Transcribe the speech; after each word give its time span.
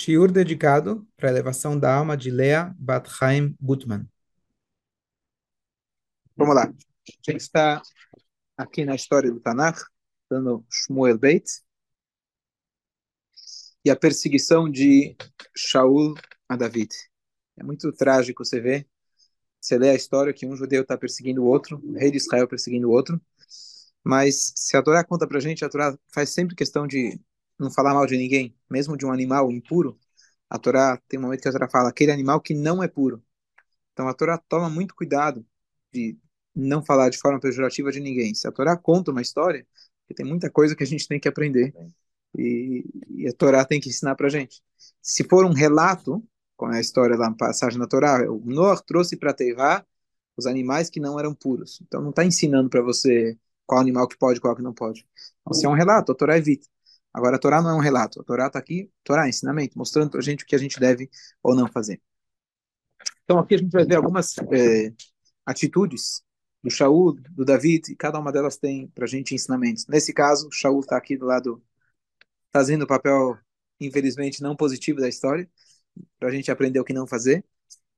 Shiur 0.00 0.32
dedicado 0.32 1.06
para 1.14 1.28
a 1.28 1.30
elevação 1.30 1.78
da 1.78 1.94
alma 1.94 2.16
de 2.16 2.30
Lea 2.30 2.74
Bat 2.78 3.06
Gutman. 3.60 4.08
Vamos 6.34 6.54
lá. 6.54 6.62
A 6.62 7.30
gente 7.30 7.42
está 7.42 7.82
aqui 8.56 8.82
na 8.86 8.94
história 8.94 9.30
do 9.30 9.38
Tanakh, 9.40 9.78
dando 10.30 10.64
Shmuel 10.70 11.18
Beit, 11.18 11.44
e 13.84 13.90
a 13.90 13.96
perseguição 13.96 14.70
de 14.70 15.14
Shaul 15.54 16.14
a 16.48 16.56
David. 16.56 16.94
É 17.58 17.62
muito 17.62 17.92
trágico 17.92 18.42
você 18.42 18.58
ver. 18.58 18.88
Você 19.60 19.76
lê 19.76 19.90
a 19.90 19.94
história 19.94 20.32
que 20.32 20.46
um 20.46 20.56
judeu 20.56 20.80
está 20.80 20.96
perseguindo 20.96 21.42
o 21.42 21.46
outro, 21.46 21.78
o 21.84 21.92
rei 21.92 22.10
de 22.10 22.16
Israel 22.16 22.48
perseguindo 22.48 22.88
o 22.88 22.90
outro. 22.90 23.20
Mas 24.02 24.54
se 24.56 24.78
a 24.78 24.82
Torá 24.82 25.04
conta 25.04 25.28
para 25.28 25.36
a 25.36 25.42
gente, 25.42 25.62
a 25.62 25.68
Torá 25.68 25.94
faz 26.10 26.30
sempre 26.30 26.56
questão 26.56 26.86
de 26.86 27.20
não 27.62 27.70
falar 27.70 27.94
mal 27.94 28.06
de 28.06 28.16
ninguém, 28.16 28.56
mesmo 28.70 28.96
de 28.96 29.06
um 29.06 29.12
animal 29.12 29.50
impuro. 29.52 29.98
A 30.48 30.58
Torá 30.58 31.00
tem 31.08 31.18
um 31.18 31.22
momento 31.22 31.42
que 31.42 31.48
a 31.48 31.52
Torá 31.52 31.68
fala 31.68 31.90
aquele 31.90 32.12
animal 32.12 32.40
que 32.40 32.54
não 32.54 32.82
é 32.82 32.88
puro. 32.88 33.22
Então 33.92 34.08
a 34.08 34.14
Torá 34.14 34.38
toma 34.38 34.70
muito 34.70 34.94
cuidado 34.94 35.46
de 35.92 36.18
não 36.54 36.84
falar 36.84 37.10
de 37.10 37.18
forma 37.18 37.40
pejorativa 37.40 37.92
de 37.92 38.00
ninguém. 38.00 38.34
Se 38.34 38.48
a 38.48 38.52
Torá 38.52 38.76
conta 38.76 39.10
uma 39.10 39.22
história, 39.22 39.66
tem 40.14 40.26
muita 40.26 40.50
coisa 40.50 40.74
que 40.74 40.82
a 40.82 40.86
gente 40.86 41.06
tem 41.06 41.20
que 41.20 41.28
aprender 41.28 41.72
e, 42.36 42.84
e 43.08 43.28
a 43.28 43.32
Torá 43.32 43.64
tem 43.64 43.80
que 43.80 43.88
ensinar 43.88 44.14
para 44.16 44.28
gente. 44.28 44.62
Se 45.02 45.24
for 45.24 45.44
um 45.44 45.52
relato, 45.52 46.24
como 46.56 46.72
é 46.72 46.78
a 46.78 46.80
história 46.80 47.16
lá, 47.16 47.32
passagem 47.32 47.78
na 47.78 47.86
Torá, 47.86 48.30
o 48.30 48.42
Noah 48.44 48.82
trouxe 48.82 49.16
para 49.16 49.32
Teivá 49.32 49.84
os 50.36 50.46
animais 50.46 50.90
que 50.90 51.00
não 51.00 51.18
eram 51.18 51.34
puros. 51.34 51.80
Então 51.82 52.00
não 52.02 52.10
está 52.10 52.24
ensinando 52.24 52.68
para 52.68 52.82
você 52.82 53.38
qual 53.66 53.80
animal 53.80 54.08
que 54.08 54.18
pode, 54.18 54.40
qual 54.40 54.56
que 54.56 54.62
não 54.62 54.74
pode. 54.74 55.06
Então, 55.42 55.54
se 55.54 55.66
é 55.66 55.68
um 55.68 55.74
relato, 55.74 56.12
a 56.12 56.14
Torá 56.14 56.36
evita. 56.36 56.66
Agora, 57.12 57.36
a 57.36 57.38
Torá 57.38 57.60
não 57.60 57.70
é 57.70 57.74
um 57.74 57.80
relato. 57.80 58.20
A 58.20 58.24
Torá 58.24 58.46
está 58.46 58.58
aqui, 58.58 58.90
Torá 59.04 59.26
é 59.26 59.28
ensinamento, 59.28 59.76
mostrando 59.76 60.10
para 60.10 60.20
a 60.20 60.22
gente 60.22 60.44
o 60.44 60.46
que 60.46 60.54
a 60.54 60.58
gente 60.58 60.78
deve 60.78 61.10
ou 61.42 61.54
não 61.54 61.66
fazer. 61.68 62.00
Então, 63.24 63.38
aqui 63.38 63.54
a 63.54 63.58
gente 63.58 63.70
vai 63.70 63.84
ver 63.84 63.96
algumas 63.96 64.36
é, 64.52 64.92
atitudes 65.46 66.22
do 66.62 66.70
Shaul, 66.70 67.14
do 67.30 67.44
David, 67.44 67.92
e 67.92 67.96
cada 67.96 68.18
uma 68.18 68.32
delas 68.32 68.56
tem 68.56 68.88
para 68.88 69.04
a 69.04 69.08
gente 69.08 69.34
ensinamentos. 69.34 69.86
Nesse 69.86 70.12
caso, 70.12 70.48
Shaul 70.52 70.80
está 70.80 70.96
aqui 70.96 71.16
do 71.16 71.26
lado, 71.26 71.62
fazendo 72.52 72.82
o 72.82 72.86
papel, 72.86 73.38
infelizmente, 73.80 74.42
não 74.42 74.56
positivo 74.56 75.00
da 75.00 75.08
história, 75.08 75.48
para 76.18 76.28
a 76.28 76.32
gente 76.32 76.50
aprender 76.50 76.80
o 76.80 76.84
que 76.84 76.92
não 76.92 77.06
fazer. 77.06 77.44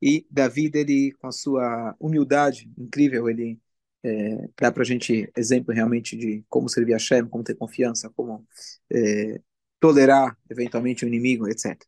E 0.00 0.26
David, 0.30 0.76
ele, 0.78 1.12
com 1.12 1.28
a 1.28 1.32
sua 1.32 1.94
humildade 2.00 2.70
incrível, 2.78 3.28
ele 3.28 3.60
é, 4.04 4.48
dá 4.60 4.72
para 4.72 4.82
a 4.82 4.86
gente 4.86 5.30
exemplo 5.36 5.72
realmente 5.72 6.16
de 6.16 6.44
como 6.48 6.68
servir 6.68 6.94
a 6.94 6.98
Shem, 6.98 7.26
como 7.26 7.44
ter 7.44 7.54
confiança, 7.54 8.10
como 8.10 8.46
é, 8.90 9.40
tolerar 9.78 10.36
eventualmente 10.50 11.04
o 11.04 11.08
inimigo, 11.08 11.48
etc. 11.48 11.80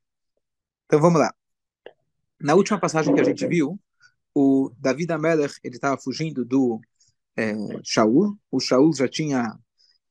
Então 0.87 1.01
vamos 1.01 1.21
lá. 1.21 1.35
Na 2.41 2.55
última 2.55 2.79
passagem 2.79 3.15
que 3.15 3.21
a 3.21 3.25
gente 3.25 3.47
viu, 3.47 3.81
o 4.35 4.71
David 4.79 5.13
Amelech 5.13 5.55
ele 5.63 5.77
estava 5.77 5.97
fugindo 6.01 6.45
do 6.45 6.81
é, 7.37 7.55
Shaul. 7.83 8.37
O 8.51 8.61
Shaul 8.61 8.93
já 8.95 9.09
tinha 9.09 9.59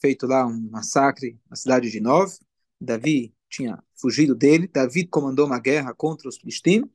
feito 0.01 0.25
lá 0.25 0.45
um 0.45 0.69
massacre 0.69 1.39
na 1.49 1.55
cidade 1.55 1.89
de 1.89 1.99
Nov. 1.99 2.33
Davi 2.79 3.33
tinha 3.49 3.81
fugido 3.95 4.35
dele. 4.35 4.67
David 4.67 5.09
comandou 5.09 5.45
uma 5.45 5.59
guerra 5.59 5.93
contra 5.93 6.27
os 6.27 6.37
filisteus. 6.37 6.87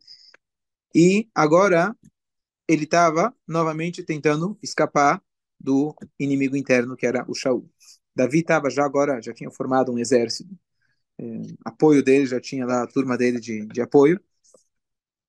E 0.95 1.29
agora 1.35 1.95
ele 2.69 2.85
estava 2.85 3.35
novamente 3.47 4.03
tentando 4.05 4.59
escapar 4.63 5.23
do 5.59 5.95
inimigo 6.19 6.57
interno 6.57 6.97
que 6.97 7.07
era 7.07 7.25
o 7.29 7.35
Shaul. 7.35 7.69
Davi 8.15 8.41
estava 8.41 8.71
já 8.71 8.85
agora, 8.85 9.21
já 9.23 9.33
tinha 9.33 9.51
formado 9.51 9.93
um 9.93 9.99
exército, 9.99 10.57
é, 11.19 11.25
apoio 11.65 12.03
dele, 12.03 12.27
já 12.27 12.41
tinha 12.41 12.67
lá 12.67 12.83
a 12.83 12.87
turma 12.87 13.17
dele 13.17 13.41
de, 13.41 13.67
de 13.67 13.81
apoio, 13.81 14.21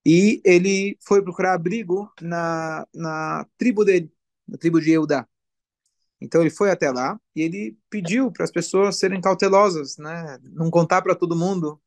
e 0.06 0.42
ele 0.46 0.98
foi 1.02 1.22
procurar 1.22 1.54
abrigo 1.54 2.12
na, 2.22 2.88
na 2.94 3.46
tribo 3.58 3.84
dele, 3.86 4.12
na 4.48 4.58
tribo 4.58 4.80
de 4.82 4.92
Eudá. 4.92 5.28
Então 6.22 6.42
ele 6.42 6.50
foi 6.50 6.72
até 6.72 6.92
lá 6.92 7.20
e 7.36 7.42
ele 7.42 7.78
pediu 7.90 8.32
para 8.32 8.44
as 8.44 8.52
pessoas 8.52 8.98
serem 9.00 9.22
cautelosas, 9.22 9.98
né? 9.98 10.38
não 10.44 10.70
contar 10.70 11.02
para 11.02 11.16
todo 11.16 11.36
mundo 11.36 11.82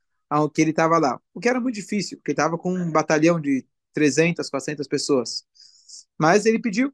que 0.54 0.62
ele 0.62 0.70
estava 0.70 0.98
lá. 0.98 1.20
O 1.34 1.40
que 1.40 1.48
era 1.48 1.60
muito 1.60 1.74
difícil, 1.74 2.16
porque 2.18 2.30
estava 2.30 2.56
com 2.56 2.72
um 2.72 2.90
batalhão 2.90 3.40
de 3.40 3.66
300, 3.92 4.48
400 4.50 4.86
pessoas. 4.88 5.44
Mas 6.18 6.46
ele 6.46 6.60
pediu. 6.60 6.92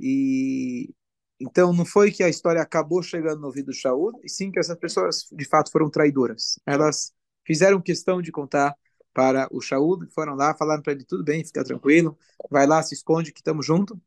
E 0.00 0.94
então 1.40 1.72
não 1.72 1.84
foi 1.84 2.10
que 2.10 2.22
a 2.22 2.28
história 2.28 2.62
acabou 2.62 3.02
chegando 3.02 3.40
no 3.40 3.46
ouvido 3.48 3.66
do 3.66 3.74
Shaul, 3.74 4.18
e 4.24 4.28
sim 4.28 4.50
que 4.50 4.58
essas 4.58 4.78
pessoas 4.78 5.26
de 5.30 5.44
fato 5.44 5.70
foram 5.70 5.90
traidoras. 5.90 6.58
Elas 6.64 7.12
fizeram 7.44 7.80
questão 7.80 8.22
de 8.22 8.32
contar 8.32 8.74
para 9.12 9.48
o 9.50 9.60
Shaul, 9.60 10.06
foram 10.14 10.34
lá, 10.34 10.54
falaram 10.56 10.82
para 10.82 10.92
ele 10.94 11.04
tudo 11.04 11.24
bem, 11.24 11.44
fica 11.44 11.64
tranquilo, 11.64 12.18
vai 12.50 12.66
lá, 12.66 12.82
se 12.82 12.94
esconde 12.94 13.32
que 13.32 13.40
estamos 13.40 13.66
juntos. 13.66 13.98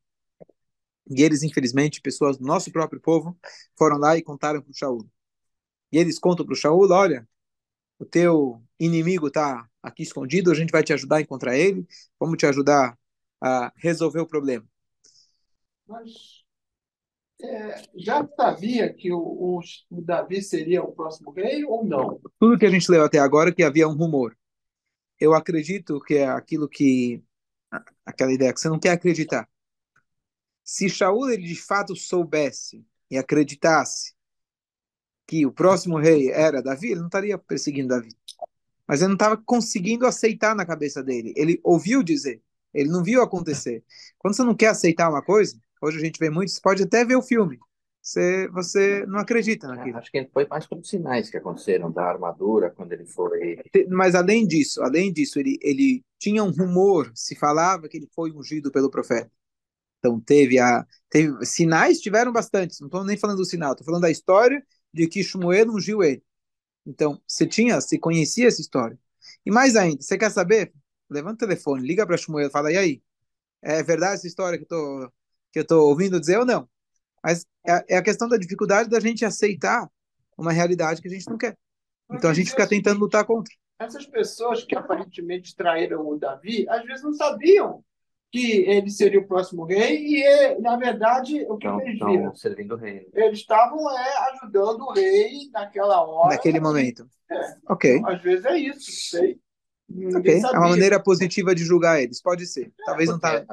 E 1.09 1.23
eles, 1.23 1.41
infelizmente, 1.43 2.01
pessoas 2.01 2.37
do 2.37 2.45
nosso 2.45 2.71
próprio 2.71 3.01
povo, 3.01 3.37
foram 3.77 3.97
lá 3.97 4.15
e 4.17 4.21
contaram 4.21 4.61
para 4.61 4.71
o 4.71 4.73
Shaul. 4.75 5.09
E 5.91 5.97
eles 5.97 6.19
contam 6.19 6.45
para 6.45 6.53
o 6.53 6.55
Shaul, 6.55 6.91
olha, 6.91 7.27
o 7.99 8.05
teu 8.05 8.63
inimigo 8.79 9.27
está 9.27 9.67
aqui 9.83 10.03
escondido, 10.03 10.51
a 10.51 10.55
gente 10.55 10.71
vai 10.71 10.83
te 10.83 10.93
ajudar 10.93 11.17
a 11.17 11.21
encontrar 11.21 11.57
ele, 11.57 11.85
vamos 12.19 12.37
te 12.37 12.45
ajudar 12.45 12.97
a 13.41 13.71
resolver 13.75 14.19
o 14.19 14.27
problema. 14.27 14.65
Mas 15.87 16.43
é, 17.41 17.81
já 17.95 18.27
sabia 18.35 18.93
que 18.93 19.11
o, 19.11 19.59
o, 19.89 20.01
Davi 20.01 20.41
seria 20.41 20.83
o 20.83 20.91
próximo 20.91 21.31
rei 21.31 21.63
ou 21.65 21.85
não? 21.85 22.21
Tudo 22.39 22.57
que 22.57 22.65
a 22.65 22.69
gente 22.69 22.89
leu 22.91 23.03
até 23.03 23.17
agora 23.17 23.53
que 23.53 23.63
havia 23.63 23.87
um 23.87 23.95
rumor. 23.95 24.37
Eu 25.19 25.33
acredito 25.33 25.99
que 26.01 26.15
é 26.15 26.27
aquilo 26.27 26.67
que 26.69 27.21
aquela 28.05 28.31
ideia 28.31 28.53
que 28.53 28.59
você 28.59 28.69
não 28.69 28.79
quer 28.79 28.91
acreditar. 28.91 29.47
Se 30.63 30.89
Shaul 30.89 31.29
ele 31.29 31.43
de 31.43 31.55
fato 31.55 31.95
soubesse 31.95 32.85
e 33.09 33.17
acreditasse 33.17 34.13
que 35.27 35.45
o 35.45 35.51
próximo 35.51 35.97
rei 35.97 36.31
era 36.31 36.61
Davi, 36.61 36.91
ele 36.91 36.99
não 36.99 37.07
estaria 37.07 37.37
perseguindo 37.37 37.89
Davi 37.89 38.09
mas 38.89 39.01
ele 39.01 39.09
não 39.09 39.15
estava 39.15 39.37
conseguindo 39.37 40.07
aceitar 40.07 40.55
na 40.55 40.65
cabeça 40.65 41.03
dele. 41.03 41.31
Ele 41.37 41.59
ouviu 41.63 42.01
dizer, 42.01 42.41
ele 42.73 42.89
não 42.89 43.03
viu 43.03 43.21
acontecer. 43.21 43.83
Quando 44.17 44.35
você 44.35 44.43
não 44.43 44.55
quer 44.55 44.69
aceitar 44.69 45.11
uma 45.11 45.21
coisa, 45.21 45.55
hoje 45.79 45.99
a 45.99 46.01
gente 46.01 46.17
vê 46.19 46.31
muito, 46.31 46.49
você 46.49 46.59
pode 46.59 46.81
até 46.81 47.05
ver 47.05 47.15
o 47.15 47.21
filme, 47.21 47.59
você, 48.01 48.47
você 48.47 49.05
não 49.05 49.19
acredita 49.19 49.67
é, 49.67 49.69
naquilo. 49.69 49.97
Acho 49.99 50.11
que 50.11 50.27
foi 50.33 50.47
mais 50.47 50.65
pelos 50.65 50.89
sinais 50.89 51.29
que 51.29 51.37
aconteceram 51.37 51.91
da 51.91 52.03
armadura 52.03 52.71
quando 52.71 52.91
ele 52.91 53.05
foi. 53.05 53.59
Mas 53.89 54.15
além 54.15 54.47
disso, 54.47 54.81
além 54.81 55.13
disso, 55.13 55.39
ele, 55.39 55.59
ele 55.61 56.03
tinha 56.17 56.43
um 56.43 56.49
rumor, 56.49 57.11
se 57.13 57.35
falava 57.35 57.87
que 57.87 57.95
ele 57.95 58.09
foi 58.15 58.31
ungido 58.31 58.71
pelo 58.71 58.89
profeta. 58.89 59.31
Então 59.99 60.19
teve 60.19 60.57
a 60.57 60.83
teve 61.11 61.45
sinais 61.45 61.99
tiveram 61.99 62.31
bastantes. 62.31 62.79
Não 62.79 62.87
estou 62.87 63.05
nem 63.05 63.17
falando 63.17 63.37
do 63.37 63.45
sinal, 63.45 63.73
estou 63.73 63.85
falando 63.85 64.01
da 64.01 64.09
história 64.09 64.65
de 64.91 65.05
que 65.07 65.23
Shmuel 65.23 65.69
ungiu 65.69 66.01
ele. 66.01 66.23
Então, 66.89 67.21
você 67.27 67.45
tinha, 67.45 67.79
você 67.79 67.99
conhecia 67.99 68.47
essa 68.47 68.59
história. 68.59 68.97
E 69.45 69.51
mais 69.51 69.75
ainda, 69.75 70.01
você 70.01 70.17
quer 70.17 70.31
saber? 70.31 70.73
Levanta 71.07 71.45
o 71.45 71.47
telefone, 71.47 71.87
liga 71.87 72.05
para 72.05 72.17
Shmuel, 72.17 72.49
fala, 72.49 72.71
e 72.71 72.77
aí? 72.77 73.03
É 73.61 73.83
verdade 73.83 74.15
essa 74.15 74.27
história 74.27 74.57
que 74.57 74.63
eu 74.63 74.67
tô, 74.67 75.11
que 75.51 75.59
eu 75.59 75.67
tô 75.67 75.87
ouvindo 75.87 76.19
dizer 76.19 76.39
ou 76.39 76.45
não? 76.45 76.67
Mas 77.23 77.45
é, 77.67 77.95
é 77.95 77.97
a 77.97 78.01
questão 78.01 78.27
da 78.27 78.37
dificuldade 78.37 78.89
da 78.89 78.99
gente 78.99 79.23
aceitar 79.23 79.87
uma 80.35 80.51
realidade 80.51 80.99
que 80.99 81.07
a 81.07 81.11
gente 81.11 81.29
não 81.29 81.37
quer. 81.37 81.55
Então 82.11 82.31
a 82.31 82.33
gente 82.33 82.49
fica 82.49 82.67
tentando 82.67 82.99
lutar 82.99 83.23
contra. 83.23 83.53
Essas 83.77 84.07
pessoas 84.07 84.63
que 84.63 84.75
aparentemente 84.75 85.55
traíram 85.55 86.07
o 86.07 86.17
Davi, 86.17 86.67
às 86.69 86.83
vezes 86.85 87.03
não 87.03 87.13
sabiam 87.13 87.83
que 88.31 88.61
ele 88.67 88.89
seria 88.89 89.19
o 89.19 89.27
próximo 89.27 89.65
rei 89.65 90.21
e, 90.21 90.59
na 90.59 90.77
verdade, 90.77 91.45
o 91.49 91.57
que 91.57 91.67
então, 91.67 91.81
eles 91.81 91.99
viram? 91.99 92.35
servindo 92.35 92.75
o 92.75 92.77
rei. 92.77 93.07
Eles 93.13 93.39
estavam 93.39 93.89
é, 93.97 94.31
ajudando 94.33 94.81
o 94.81 94.93
rei 94.93 95.49
naquela 95.51 96.03
hora. 96.03 96.35
Naquele 96.35 96.59
momento. 96.59 97.07
É. 97.31 97.55
Ok. 97.67 97.97
Então, 97.97 98.09
às 98.09 98.21
vezes 98.21 98.45
é 98.45 98.57
isso, 98.57 99.15
não 99.15 99.21
sei. 99.21 99.39
Okay. 100.19 100.39
É 100.39 100.59
uma 100.59 100.69
maneira 100.69 101.01
positiva 101.01 101.55
de 101.55 101.63
julgar 101.63 101.99
eles, 101.99 102.21
pode 102.21 102.45
ser. 102.45 102.71
É, 102.79 102.85
Talvez 102.85 103.09
não 103.09 103.19
tá. 103.19 103.43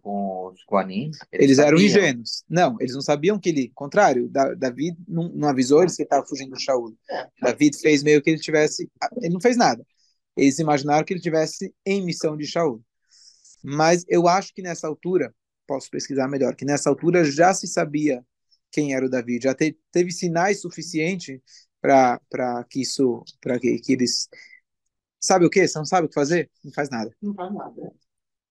Com 0.00 0.52
os 0.52 0.64
Guanin, 0.70 1.10
eles, 1.32 1.44
eles 1.44 1.58
eram 1.58 1.78
ingênuos. 1.78 2.44
Não, 2.48 2.76
eles 2.78 2.94
não 2.94 3.00
sabiam 3.00 3.38
que 3.38 3.48
ele. 3.48 3.72
Contrário, 3.74 4.28
Davi 4.28 4.96
não, 5.06 5.28
não 5.30 5.48
avisou 5.48 5.82
eles 5.82 5.96
que 5.96 6.02
ele 6.02 6.06
estava 6.06 6.24
fugindo 6.24 6.50
do 6.50 6.60
Shaul. 6.60 6.94
É. 7.10 7.26
Davi 7.42 7.70
fez 7.74 8.04
meio 8.04 8.22
que 8.22 8.30
ele 8.30 8.38
tivesse. 8.38 8.88
Ele 9.20 9.34
não 9.34 9.40
fez 9.40 9.56
nada. 9.56 9.84
Eles 10.36 10.60
imaginaram 10.60 11.04
que 11.04 11.12
ele 11.12 11.20
tivesse 11.20 11.74
em 11.84 12.04
missão 12.04 12.36
de 12.36 12.46
Shaul. 12.46 12.80
Mas 13.62 14.04
eu 14.08 14.28
acho 14.28 14.54
que 14.54 14.62
nessa 14.62 14.86
altura, 14.86 15.34
posso 15.66 15.90
pesquisar 15.90 16.28
melhor, 16.28 16.54
que 16.54 16.64
nessa 16.64 16.88
altura 16.88 17.24
já 17.24 17.52
se 17.52 17.66
sabia 17.66 18.24
quem 18.70 18.94
era 18.94 19.04
o 19.04 19.10
Davi, 19.10 19.38
já 19.42 19.54
te, 19.54 19.76
teve 19.90 20.10
sinais 20.10 20.60
suficientes 20.60 21.40
para 21.80 22.64
que 22.68 22.82
isso, 22.82 23.24
para 23.40 23.58
que, 23.58 23.78
que 23.78 23.92
eles. 23.92 24.28
Sabe 25.20 25.44
o 25.44 25.50
que? 25.50 25.66
Você 25.66 25.78
não 25.78 25.84
sabe 25.84 26.06
o 26.06 26.08
que 26.08 26.14
fazer? 26.14 26.50
Não 26.64 26.72
faz 26.72 26.90
nada. 26.90 27.10
Não 27.20 27.34
faz 27.34 27.52
nada. 27.52 27.92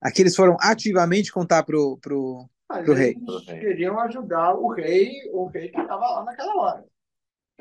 Aqui 0.01 0.21
eles 0.21 0.35
foram 0.35 0.57
ativamente 0.59 1.31
contar 1.31 1.63
pro, 1.63 1.97
pro, 1.97 2.47
pro 2.67 2.93
rei. 2.93 3.15
queriam 3.45 3.99
ajudar 4.01 4.53
o 4.53 4.67
rei, 4.69 5.11
o 5.31 5.47
rei 5.47 5.69
que 5.69 5.79
estava 5.79 6.05
lá 6.05 6.23
naquela 6.23 6.55
hora. 6.55 6.85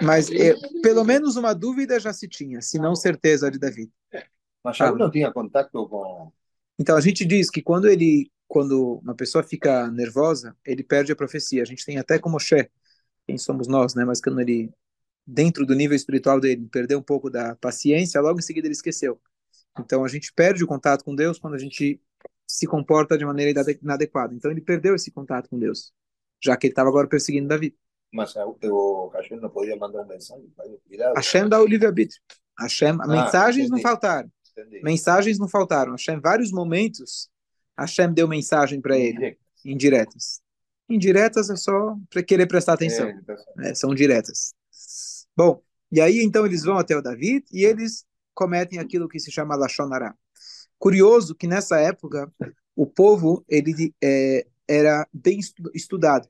Mas 0.02 0.31
é, 0.31 0.54
pelo 0.82 1.04
menos 1.04 1.37
uma 1.37 1.54
dúvida 1.54 1.99
já 1.99 2.12
se 2.12 2.28
tinha, 2.28 2.60
se 2.60 2.78
não 2.78 2.94
certeza 2.94 3.50
de 3.50 3.58
Davi. 3.58 3.90
Mas 4.62 4.76
Shaul 4.76 4.99
não 4.99 5.10
tinha 5.10 5.32
contato 5.32 5.88
com... 5.88 6.31
Então 6.78 6.96
a 6.96 7.00
gente 7.00 7.25
diz 7.25 7.50
que 7.50 7.62
quando 7.62 7.88
ele, 7.88 8.31
quando 8.46 9.00
uma 9.02 9.14
pessoa 9.14 9.43
fica 9.43 9.90
nervosa, 9.90 10.56
ele 10.64 10.82
perde 10.82 11.12
a 11.12 11.17
profecia. 11.17 11.62
A 11.62 11.67
gente 11.67 11.84
tem 11.84 11.99
até 11.99 12.19
como 12.19 12.34
Moshe, 12.34 12.69
quem 13.26 13.38
somos 13.38 13.67
nós, 13.67 13.94
né? 13.94 14.05
Mas 14.05 14.20
quando 14.20 14.40
ele 14.40 14.70
dentro 15.26 15.67
do 15.67 15.75
nível 15.75 15.96
espiritual 15.96 16.38
dele 16.38 16.69
perdeu 16.70 16.99
um 16.99 17.02
pouco 17.02 17.28
da 17.28 17.56
paciência, 17.56 18.20
logo 18.20 18.38
em 18.38 18.43
seguida 18.43 18.67
ele 18.67 18.75
esqueceu. 18.75 19.20
Então 19.78 20.05
a 20.05 20.08
gente 20.08 20.32
perde 20.32 20.62
o 20.62 20.67
contato 20.67 21.05
com 21.05 21.14
Deus 21.14 21.38
quando 21.38 21.55
a 21.55 21.58
gente 21.58 22.00
se 22.46 22.67
comporta 22.67 23.19
de 23.19 23.25
maneira 23.25 23.61
inadequada. 23.82 24.34
Então 24.34 24.50
ele 24.50 24.61
perdeu 24.61 24.94
esse 24.94 25.11
contato 25.11 25.50
com 25.50 25.58
Deus, 25.58 25.93
já 26.43 26.56
que 26.56 26.67
ele 26.67 26.73
estava 26.73 26.88
agora 26.88 27.08
perseguindo 27.08 27.49
Davi. 27.49 27.76
Mas 28.12 28.34
o 28.37 29.11
Hashem 29.12 29.40
não 29.40 29.50
podia 29.50 29.76
mandar 29.76 29.99
uma 29.99 30.06
mensagem? 30.06 30.49
Cuidado. 30.87 31.14
Hashem 31.14 31.49
dá 31.49 31.61
o 31.61 31.67
livre-arbítrio. 31.67 32.20
Hashem, 32.58 32.96
ah, 33.00 33.06
mensagens 33.06 33.67
entendi. 33.67 33.70
não 33.70 33.90
faltaram. 33.90 34.31
Mensagens 34.82 35.38
não 35.38 35.49
faltaram. 35.49 35.93
Hashem, 35.93 36.20
vários 36.20 36.50
momentos, 36.50 37.29
Hashem 37.79 38.12
deu 38.12 38.26
mensagem 38.29 38.81
para 38.81 38.99
ele, 38.99 39.38
indiretas. 39.64 40.41
Indiretas 40.88 41.50
é 41.50 41.56
só 41.56 41.97
para 42.11 42.23
querer 42.23 42.47
prestar 42.47 42.75
atenção. 42.75 43.08
É, 43.08 43.20
tá 43.23 43.37
é, 43.61 43.75
são 43.75 43.94
diretas. 43.94 44.55
Bom, 45.37 45.62
e 45.91 46.00
aí 46.00 46.23
então 46.23 46.47
eles 46.47 46.62
vão 46.62 46.79
até 46.79 46.97
o 46.97 47.03
David 47.03 47.44
e 47.53 47.64
eles 47.64 48.05
cometem 48.35 48.79
aquilo 48.79 49.08
que 49.08 49.19
se 49.19 49.31
chama 49.31 49.56
Lashonará. 49.56 50.14
Curioso 50.79 51.35
que 51.35 51.47
nessa 51.47 51.81
época 51.81 52.32
o 52.75 52.87
povo 52.87 53.44
ele 53.49 53.94
é, 54.02 54.47
era 54.69 55.06
bem 55.12 55.41
estudado. 55.75 56.29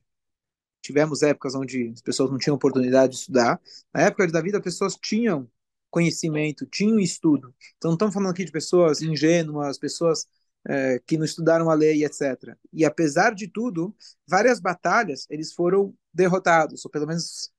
Tivemos 0.81 1.23
épocas 1.23 1.55
onde 1.55 1.91
as 1.93 2.01
pessoas 2.01 2.31
não 2.31 2.39
tinham 2.39 2.55
oportunidade 2.55 3.13
de 3.13 3.19
estudar. 3.19 3.61
Na 3.93 4.03
época 4.03 4.27
de 4.27 4.33
Davi, 4.33 4.55
as 4.55 4.63
pessoas 4.63 4.95
tinham 4.95 5.49
conhecimento, 5.97 6.67
tinham 6.67 7.01
estudo. 7.01 7.55
Então, 7.79 7.91
não 7.91 7.95
estamos 7.95 8.13
falando 8.13 8.31
aqui 8.31 8.45
de 8.45 8.53
pessoas 8.53 9.01
ingênuas, 9.01 9.79
pessoas 9.79 10.27
é, 10.69 11.01
que 11.07 11.17
não 11.17 11.25
estudaram 11.25 11.71
a 11.71 11.75
lei, 11.75 12.05
etc. 12.05 12.55
E 12.71 12.85
apesar 12.85 13.35
de 13.35 13.49
tudo, 13.49 13.97
várias 14.29 14.61
batalhas 14.61 15.27
eles 15.31 15.55
foram 15.55 15.95
derrotados, 16.13 16.85
ou 16.85 16.91
pelo 16.91 17.07
menos 17.07 17.51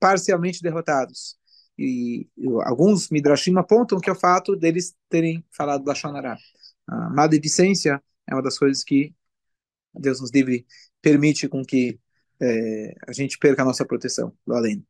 parcialmente 0.00 0.62
derrotados. 0.62 1.36
E, 1.78 2.26
e 2.38 2.46
alguns 2.62 3.10
midrashim 3.10 3.54
apontam 3.58 4.00
que 4.00 4.08
é 4.08 4.12
o 4.12 4.16
fato 4.16 4.56
deles 4.56 4.94
terem 5.10 5.44
falado 5.50 5.86
Lashonará. 5.86 6.38
A 6.86 7.10
maledicência 7.10 8.02
é 8.26 8.34
uma 8.34 8.42
das 8.42 8.58
coisas 8.58 8.82
que 8.82 9.14
Deus 9.94 10.22
nos 10.22 10.30
livre 10.30 10.66
permite 11.02 11.48
com 11.48 11.62
que 11.62 12.00
é, 12.40 12.94
a 13.06 13.12
gente 13.12 13.38
perca 13.38 13.60
a 13.60 13.64
nossa 13.66 13.84
proteção 13.84 14.32
do 14.46 14.54
além. 14.54 14.86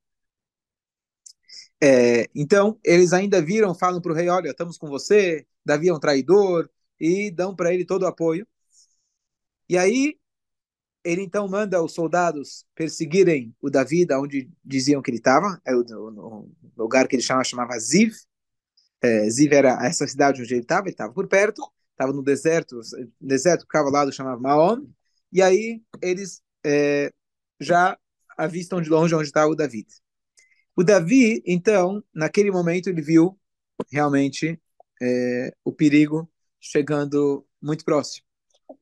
É, 1.87 2.31
então, 2.35 2.81
eles 2.83 3.13
ainda 3.13 3.43
viram, 3.43 3.75
falam 3.75 4.01
para 4.01 4.11
o 4.11 4.15
rei, 4.15 4.31
olha, 4.31 4.49
estamos 4.49 4.79
com 4.79 4.89
você, 4.89 5.47
Davi 5.63 5.89
é 5.91 5.93
um 5.95 6.01
traidor, 6.01 6.71
e 6.99 7.31
dão 7.31 7.55
para 7.55 7.75
ele 7.75 7.85
todo 7.85 8.05
o 8.05 8.07
apoio. 8.07 8.47
E 9.69 9.77
aí, 9.77 10.19
ele 11.05 11.23
então 11.23 11.47
manda 11.47 11.83
os 11.83 11.93
soldados 11.93 12.65
perseguirem 12.75 13.55
o 13.61 13.69
Davi, 13.69 14.07
da 14.07 14.19
onde 14.19 14.51
diziam 14.65 15.03
que 15.03 15.11
ele 15.11 15.19
estava, 15.19 15.61
é 15.67 15.75
o, 15.75 16.49
lugar 16.75 17.07
que 17.07 17.17
ele 17.17 17.23
chama, 17.23 17.45
chamava 17.45 17.79
Ziv. 17.79 18.15
É, 19.03 19.29
Ziv 19.29 19.53
era 19.53 19.87
essa 19.87 20.07
cidade 20.07 20.41
onde 20.41 20.55
ele 20.55 20.63
estava, 20.63 20.87
ele 20.87 20.95
estava 20.95 21.13
por 21.13 21.29
perto, 21.29 21.63
estava 21.91 22.15
no 22.15 22.23
deserto, 22.23 22.81
deserto 23.21 23.63
ficava 23.63 23.91
lá 23.91 24.11
chamava 24.11 24.41
Maon, 24.41 24.87
e 25.31 25.43
aí 25.43 25.83
eles 26.01 26.43
é, 26.65 27.13
já 27.61 27.99
avistam 28.39 28.81
de 28.81 28.89
longe 28.89 29.15
onde 29.15 29.27
está 29.27 29.47
o 29.47 29.55
Davi. 29.55 29.87
O 30.77 30.83
Davi, 30.83 31.43
então, 31.47 32.03
naquele 32.13 32.51
momento 32.51 32.89
ele 32.89 33.01
viu 33.01 33.39
realmente 33.91 34.61
é, 35.01 35.55
o 35.65 35.73
perigo 35.73 36.29
chegando 36.61 37.47
muito 37.63 37.85
próximo. 37.85 38.27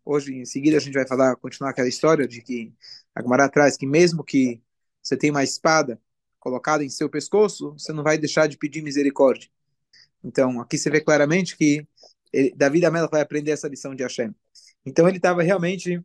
Hoje, 0.04 0.34
em 0.34 0.44
seguida, 0.44 0.76
a 0.78 0.80
gente 0.80 0.94
vai 0.94 1.06
falar, 1.06 1.36
continuar 1.36 1.70
aquela 1.70 1.88
história 1.88 2.26
de 2.26 2.40
que 2.40 2.72
a 3.14 3.22
Gemara 3.22 3.48
traz 3.48 3.76
que 3.76 3.86
mesmo 3.86 4.24
que 4.24 4.62
você 5.02 5.16
tenha 5.16 5.32
uma 5.32 5.44
espada 5.44 6.00
colocada 6.38 6.84
em 6.84 6.88
seu 6.88 7.10
pescoço, 7.10 7.72
você 7.72 7.92
não 7.92 8.02
vai 8.02 8.16
deixar 8.16 8.46
de 8.46 8.56
pedir 8.56 8.82
misericórdia. 8.82 9.50
Então, 10.24 10.60
aqui 10.60 10.78
você 10.78 10.90
vê 10.90 11.00
claramente 11.00 11.56
que 11.56 11.86
ele, 12.32 12.54
Davi 12.56 12.80
da 12.80 12.90
Mela 12.90 13.08
vai 13.08 13.20
aprender 13.20 13.50
essa 13.50 13.68
lição 13.68 13.94
de 13.94 14.02
Hashem. 14.02 14.34
Então, 14.86 15.06
ele 15.08 15.18
estava 15.18 15.42
realmente, 15.42 16.02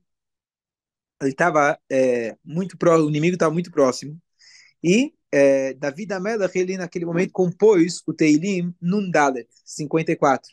ele 1.21 1.31
estava 1.31 1.79
é, 1.89 2.35
muito 2.43 2.77
próximo, 2.77 3.07
o 3.07 3.09
inimigo 3.09 3.35
estava 3.35 3.53
muito 3.53 3.71
próximo, 3.71 4.19
e 4.83 5.13
é, 5.37 5.73
Davi 5.75 6.07
da 6.07 6.19
Mela, 6.19 6.49
ele 6.55 6.77
naquele 6.77 7.05
momento 7.05 7.31
compôs 7.31 8.01
o 8.07 8.13
Teilim 8.13 8.73
Nundalet, 8.81 9.47
54. 9.63 10.49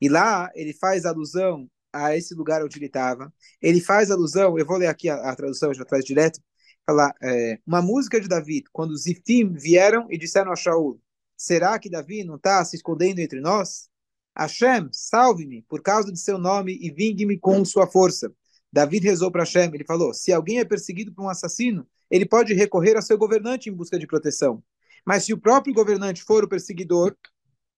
E 0.00 0.08
lá 0.08 0.50
ele 0.54 0.72
faz 0.72 1.04
alusão 1.04 1.68
a 1.92 2.16
esse 2.16 2.34
lugar 2.34 2.64
onde 2.64 2.78
ele 2.78 2.86
estava. 2.86 3.30
Ele 3.60 3.80
faz 3.80 4.10
alusão, 4.10 4.58
eu 4.58 4.64
vou 4.64 4.78
ler 4.78 4.86
aqui 4.86 5.10
a, 5.10 5.16
a 5.16 5.36
tradução, 5.36 5.74
já 5.74 5.84
traz 5.84 6.02
direto, 6.02 6.40
falar, 6.86 7.12
é, 7.22 7.58
uma 7.66 7.82
música 7.82 8.18
de 8.18 8.26
Davi, 8.26 8.64
quando 8.72 8.92
os 8.92 9.02
Zifim 9.02 9.52
vieram 9.52 10.06
e 10.10 10.16
disseram 10.16 10.50
a 10.50 10.56
Shaul, 10.56 10.98
será 11.36 11.78
que 11.78 11.90
Davi 11.90 12.24
não 12.24 12.36
está 12.36 12.64
se 12.64 12.76
escondendo 12.76 13.18
entre 13.18 13.40
nós? 13.40 13.90
Hashem, 14.34 14.88
salve-me 14.92 15.62
por 15.68 15.82
causa 15.82 16.10
de 16.10 16.18
seu 16.18 16.38
nome 16.38 16.78
e 16.80 16.90
vingue-me 16.90 17.38
com 17.38 17.62
sua 17.66 17.86
força. 17.86 18.32
Davi 18.72 18.98
rezou 18.98 19.30
para 19.30 19.42
Hashem, 19.42 19.70
ele 19.74 19.84
falou, 19.84 20.14
se 20.14 20.32
alguém 20.32 20.58
é 20.58 20.64
perseguido 20.64 21.12
por 21.12 21.24
um 21.24 21.28
assassino, 21.28 21.86
ele 22.10 22.26
pode 22.26 22.54
recorrer 22.54 22.96
a 22.96 23.02
seu 23.02 23.18
governante 23.18 23.68
em 23.68 23.72
busca 23.72 23.98
de 23.98 24.06
proteção. 24.06 24.62
Mas 25.04 25.24
se 25.24 25.32
o 25.32 25.38
próprio 25.38 25.74
governante 25.74 26.22
for 26.22 26.44
o 26.44 26.48
perseguidor, 26.48 27.16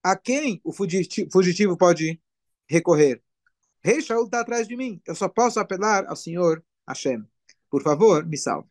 a 0.02 0.16
quem 0.16 0.60
o 0.64 0.72
fugitivo 0.72 1.76
pode 1.76 2.20
recorrer? 2.68 3.22
Rei 3.82 4.00
Shaul 4.00 4.24
está 4.24 4.40
atrás 4.40 4.68
de 4.68 4.76
mim. 4.76 5.00
Eu 5.06 5.14
só 5.14 5.28
posso 5.28 5.58
apelar 5.58 6.06
ao 6.06 6.16
Senhor 6.16 6.62
Hashem. 6.88 7.24
Por 7.70 7.82
favor, 7.82 8.26
me 8.26 8.36
salve. 8.36 8.68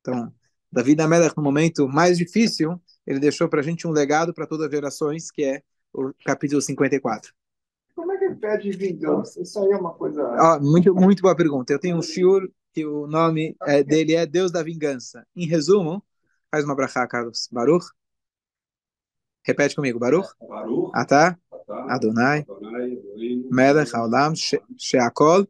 Então, 0.00 0.32
Davi 0.70 0.94
da 0.94 1.08
Melech, 1.08 1.36
no 1.36 1.42
momento 1.42 1.88
mais 1.88 2.18
difícil, 2.18 2.80
ele 3.06 3.18
deixou 3.18 3.48
para 3.48 3.60
a 3.60 3.62
gente 3.62 3.86
um 3.86 3.90
legado 3.90 4.32
para 4.32 4.46
todas 4.46 4.66
as 4.66 4.72
gerações, 4.72 5.30
que 5.30 5.44
é 5.44 5.62
o 5.92 6.12
capítulo 6.24 6.60
54. 6.60 7.32
Como 7.94 8.12
é 8.12 8.18
que 8.18 8.24
ele 8.24 8.34
pede 8.36 8.70
vingança? 8.72 9.40
Isso 9.40 9.58
aí 9.60 9.70
é 9.70 9.76
uma 9.76 9.94
coisa. 9.94 10.22
Ah, 10.38 10.58
muito, 10.60 10.94
muito 10.94 11.22
boa 11.22 11.36
pergunta. 11.36 11.72
Eu 11.72 11.78
tenho 11.78 11.96
um 11.96 12.02
shiur 12.02 12.50
que 12.74 12.84
o 12.84 13.06
nome 13.06 13.56
é, 13.62 13.84
dele 13.84 14.14
é 14.14 14.26
Deus 14.26 14.50
da 14.50 14.62
Vingança. 14.62 15.24
Em 15.34 15.46
resumo, 15.46 16.04
faz 16.50 16.64
uma 16.64 16.74
brachá, 16.74 17.06
Carlos. 17.06 17.48
Baruch. 17.50 17.86
Repete 19.44 19.76
comigo, 19.76 19.98
Baruch. 19.98 20.28
Baruch. 20.40 20.90
Atá. 20.92 21.38
Adonai. 21.88 22.44
Melech 23.50 23.94
Haolam 23.94 24.34
Sheakol. 24.76 25.46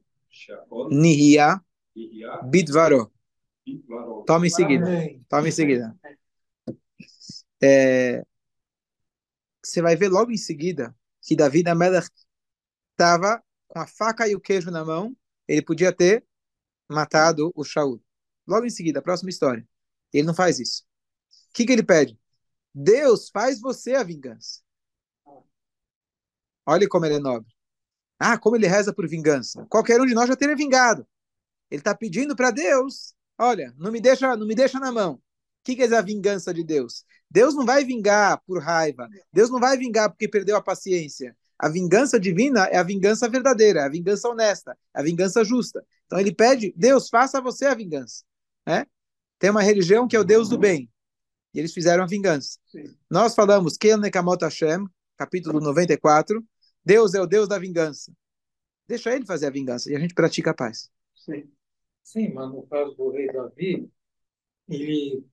Nihia. 0.90 1.61
Bidvaro. 2.45 3.11
Toma 4.26 4.47
em 4.47 4.50
seguida. 4.50 4.85
Toma 5.28 5.49
em 5.49 5.52
seguida. 5.52 5.97
É, 7.62 8.23
você 9.62 9.81
vai 9.81 9.97
ver 9.97 10.11
logo 10.11 10.31
em 10.31 10.37
seguida 10.37 10.95
que 11.23 11.35
Davi 11.35 11.62
da 11.62 11.75
Melech 11.75 12.07
estava 12.90 13.43
com 13.66 13.78
a 13.78 13.87
faca 13.87 14.28
e 14.28 14.35
o 14.35 14.40
queijo 14.40 14.71
na 14.71 14.85
mão. 14.85 15.16
Ele 15.49 15.62
podia 15.62 15.90
ter 15.90 16.23
matado 16.88 17.53
o 17.55 17.64
Shaul. 17.64 18.03
Logo 18.47 18.67
em 18.67 18.71
seguida, 18.71 18.99
a 18.99 19.03
próxima 19.03 19.31
história. 19.31 19.67
Ele 20.12 20.26
não 20.26 20.35
faz 20.35 20.61
isso. 20.61 20.83
O 21.50 21.55
que, 21.55 21.67
que 21.67 21.73
ele 21.73 21.83
pede? 21.83 22.19
Deus 22.75 23.31
faz 23.31 23.61
você 23.61 23.95
a 23.95 24.03
vingança. 24.03 24.61
Olha 26.67 26.88
como 26.88 27.05
ele 27.07 27.17
é 27.17 27.19
nobre. 27.19 27.53
Ah, 28.19 28.38
como 28.38 28.57
ele 28.57 28.67
reza 28.67 28.93
por 28.93 29.09
vingança. 29.09 29.67
Qualquer 29.67 30.00
um 30.00 30.07
de 30.07 30.14
nós 30.14 30.29
já 30.29 30.37
teria 30.37 30.57
vingado. 30.57 31.07
Ele 31.71 31.81
está 31.81 31.95
pedindo 31.95 32.37
para 32.37 32.50
Deus, 32.50 33.14
olha, 33.38 33.75
não 33.76 33.91
me 33.91 34.00
deixa, 34.00 34.37
não 34.37 34.47
me 34.47 34.55
deixa 34.55 34.79
na 34.79 34.93
mão. 34.93 35.14
O 35.14 35.21
que, 35.64 35.76
que 35.76 35.83
é 35.83 35.97
a 35.97 36.03
vingança 36.03 36.53
de 36.53 36.62
Deus? 36.62 37.05
Deus 37.31 37.55
não 37.55 37.64
vai 37.64 37.85
vingar 37.85 38.41
por 38.47 38.62
raiva. 38.62 39.09
Deus 39.33 39.50
não 39.50 39.59
vai 39.59 39.76
vingar 39.76 40.11
porque 40.11 40.29
perdeu 40.29 40.57
a 40.57 40.62
paciência. 40.62 41.37
A 41.59 41.69
vingança 41.69 42.19
divina 42.21 42.67
é 42.67 42.76
a 42.76 42.83
vingança 42.83 43.29
verdadeira, 43.29 43.81
é 43.81 43.85
a 43.85 43.88
vingança 43.88 44.29
honesta, 44.29 44.76
é 44.95 45.00
a 45.00 45.03
vingança 45.03 45.45
justa. 45.45 45.85
Então 46.06 46.18
ele 46.18 46.34
pede, 46.34 46.73
Deus, 46.76 47.08
faça 47.08 47.40
você 47.40 47.66
a 47.66 47.75
vingança. 47.75 48.25
Né? 48.66 48.87
Tem 49.38 49.50
uma 49.50 49.62
religião 49.62 50.06
que 50.06 50.16
é 50.16 50.20
o 50.20 50.25
Deus 50.25 50.49
do 50.49 50.58
bem. 50.58 50.90
E 51.52 51.58
eles 51.58 51.73
fizeram 51.73 52.02
a 52.02 52.06
vingança. 52.06 52.58
Sim. 52.66 52.96
Nós 53.11 53.34
falamos, 53.34 53.76
Kel 53.76 53.99
Nekamot 53.99 54.42
Hashem, 54.42 54.87
capítulo 55.16 55.61
94, 55.61 56.44
Deus 56.84 57.14
é 57.14 57.20
o 57.20 57.26
Deus 57.26 57.49
da 57.49 57.58
vingança. 57.58 58.12
Deixa 58.87 59.14
ele 59.14 59.25
fazer 59.25 59.46
a 59.46 59.50
vingança 59.50 59.90
e 59.90 59.96
a 59.96 59.99
gente 59.99 60.14
pratica 60.14 60.50
a 60.50 60.54
paz. 60.54 60.90
Sim, 61.14 61.50
Sim 62.02 62.32
mas 62.34 62.50
no 62.50 62.66
caso 62.66 62.94
do 62.94 63.11
rei 63.11 63.32
Davi, 63.32 63.90
ele, 64.68 65.25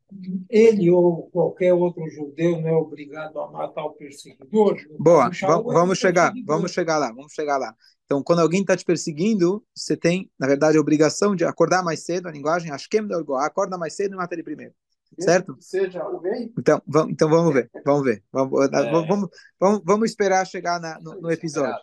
ele 0.49 0.91
ou 0.91 1.29
qualquer 1.29 1.73
outro 1.73 2.07
judeu 2.09 2.61
não 2.61 2.67
é 2.67 2.73
obrigado 2.73 3.39
a 3.39 3.49
matar 3.49 3.85
o 3.85 3.91
perseguidor. 3.91 4.77
Boa, 4.99 5.29
vamos, 5.41 5.73
vamos 5.73 5.97
chegar, 5.97 6.33
vamos 6.45 6.71
chegar 6.71 6.97
lá, 6.97 7.11
vamos 7.11 7.33
chegar 7.33 7.57
lá. 7.57 7.73
Então, 8.05 8.21
quando 8.21 8.39
alguém 8.39 8.59
está 8.61 8.75
te 8.75 8.83
perseguindo, 8.83 9.63
você 9.73 9.95
tem, 9.95 10.29
na 10.37 10.45
verdade, 10.45 10.77
a 10.77 10.81
obrigação 10.81 11.33
de 11.33 11.45
acordar 11.45 11.81
mais 11.81 12.03
cedo, 12.03 12.27
a 12.27 12.31
linguagem, 12.31 12.69
Ashkem 12.69 13.07
Dorgo, 13.07 13.35
acorda 13.35 13.77
mais 13.77 13.95
cedo 13.95 14.13
e 14.13 14.17
mata 14.17 14.35
ele 14.35 14.43
primeiro. 14.43 14.73
certo? 15.17 15.55
Seja 15.61 16.05
o 16.05 16.17
rei. 16.19 16.51
Então, 16.59 16.81
vamos, 16.85 17.13
então 17.13 17.29
vamos 17.29 17.53
ver, 17.53 17.71
vamos 17.85 18.03
ver. 18.03 18.21
Vamos, 18.33 18.69
vamos, 19.07 19.29
vamos, 19.57 19.81
vamos 19.85 20.09
esperar 20.09 20.45
chegar 20.45 20.79
na, 20.81 20.99
no, 20.99 21.21
no 21.21 21.31
episódio. 21.31 21.81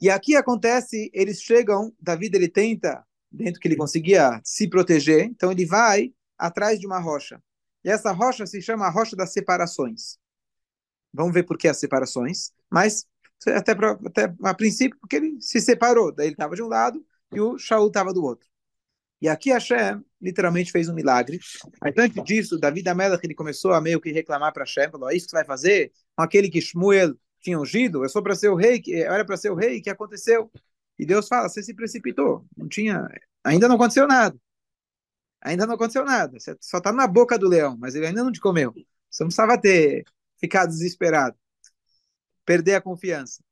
E 0.00 0.08
aqui 0.08 0.36
acontece, 0.36 1.10
eles 1.12 1.42
chegam, 1.42 1.92
Davi 2.00 2.30
ele 2.32 2.48
tenta, 2.48 3.04
dentro 3.30 3.60
que 3.60 3.68
ele 3.68 3.76
conseguia 3.76 4.40
se 4.44 4.68
proteger, 4.68 5.24
então 5.24 5.50
ele 5.52 5.66
vai 5.66 6.12
atrás 6.36 6.78
de 6.78 6.86
uma 6.86 6.98
rocha. 6.98 7.42
E 7.84 7.90
essa 7.90 8.12
rocha 8.12 8.46
se 8.46 8.60
chama 8.60 8.86
a 8.86 8.90
rocha 8.90 9.16
das 9.16 9.32
separações. 9.32 10.18
Vamos 11.12 11.32
ver 11.32 11.44
por 11.44 11.56
que 11.56 11.68
as 11.68 11.78
separações, 11.78 12.52
mas 12.70 13.06
até, 13.46 13.74
pra, 13.74 13.98
até 14.04 14.34
a 14.42 14.54
princípio, 14.54 14.98
porque 15.00 15.16
ele 15.16 15.40
se 15.40 15.60
separou. 15.60 16.12
Daí 16.12 16.26
ele 16.26 16.34
estava 16.34 16.54
de 16.54 16.62
um 16.62 16.68
lado 16.68 17.04
e 17.32 17.40
o 17.40 17.58
Shaul 17.58 17.88
estava 17.88 18.12
do 18.12 18.24
outro. 18.24 18.48
E 19.20 19.28
aqui 19.28 19.50
Hashem 19.50 20.02
literalmente 20.20 20.70
fez 20.70 20.88
um 20.88 20.94
milagre. 20.94 21.40
Aí, 21.80 21.92
antes 21.96 22.22
disso, 22.24 22.58
Davi 22.58 22.82
da 22.82 22.94
Melech, 22.94 23.24
ele 23.24 23.34
começou 23.34 23.72
a 23.72 23.80
meio 23.80 24.00
que 24.00 24.12
reclamar 24.12 24.52
para 24.52 24.64
Hashem, 24.64 24.90
falou, 24.90 25.10
é 25.10 25.16
isso 25.16 25.26
que 25.26 25.32
vai 25.32 25.44
fazer 25.44 25.92
com 26.16 26.22
aquele 26.22 26.48
que 26.48 26.60
Shmuel 26.60 27.14
tinha 27.40 27.58
ungido? 27.58 28.04
Eu 28.04 28.08
sou 28.08 28.22
para 28.22 28.34
ser 28.34 28.48
o 28.48 28.54
rei, 28.54 28.82
era 28.88 29.24
para 29.24 29.36
ser 29.36 29.50
o 29.50 29.54
rei, 29.54 29.78
o 29.78 29.82
que 29.82 29.90
aconteceu? 29.90 30.50
E 30.98 31.06
Deus 31.06 31.28
fala, 31.28 31.48
você 31.48 31.62
se 31.62 31.74
precipitou, 31.74 32.44
não 32.56 32.68
tinha, 32.68 33.08
ainda 33.44 33.68
não 33.68 33.76
aconteceu 33.76 34.06
nada. 34.06 34.38
Ainda 35.40 35.66
não 35.66 35.74
aconteceu 35.74 36.04
nada, 36.04 36.38
você 36.38 36.56
só 36.60 36.78
está 36.78 36.92
na 36.92 37.06
boca 37.06 37.38
do 37.38 37.48
leão, 37.48 37.76
mas 37.78 37.94
ele 37.94 38.06
ainda 38.06 38.24
não 38.24 38.32
te 38.32 38.40
comeu. 38.40 38.72
Você 39.08 39.22
não 39.22 39.28
precisava 39.28 39.60
ter 39.60 40.04
ficado 40.38 40.70
desesperado, 40.70 41.36
perder 42.44 42.74
a 42.74 42.80
confiança. 42.80 43.42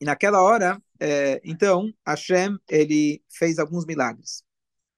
E 0.00 0.04
naquela 0.04 0.42
hora, 0.42 0.82
é, 1.00 1.40
então, 1.44 1.92
Hashem, 2.06 2.58
ele 2.68 3.22
fez 3.28 3.58
alguns 3.58 3.86
milagres. 3.86 4.44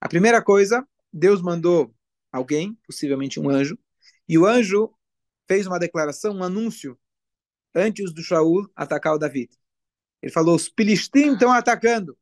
A 0.01 0.09
primeira 0.09 0.43
coisa, 0.43 0.87
Deus 1.13 1.41
mandou 1.41 1.95
alguém, 2.33 2.77
possivelmente 2.87 3.39
um 3.39 3.49
anjo, 3.49 3.79
e 4.29 4.37
o 4.37 4.45
anjo 4.47 4.93
fez 5.47 5.67
uma 5.67 5.79
declaração, 5.79 6.35
um 6.35 6.43
anúncio, 6.43 6.99
antes 7.75 8.13
do 8.13 8.23
Shaul 8.23 8.69
atacar 8.75 9.15
o 9.15 9.19
David. 9.19 9.51
Ele 10.27 10.33
falou, 10.33 10.57
os 10.57 10.67
Filistim 10.67 11.35
estão 11.35 11.53
atacando. 11.53 12.19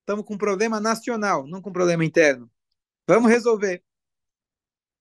Estamos 0.00 0.22
com 0.26 0.34
um 0.34 0.38
problema 0.38 0.78
nacional, 0.78 1.46
não 1.46 1.62
com 1.62 1.70
um 1.70 1.72
problema 1.72 2.04
interno. 2.04 2.50
Vamos 3.08 3.30
resolver. 3.30 3.82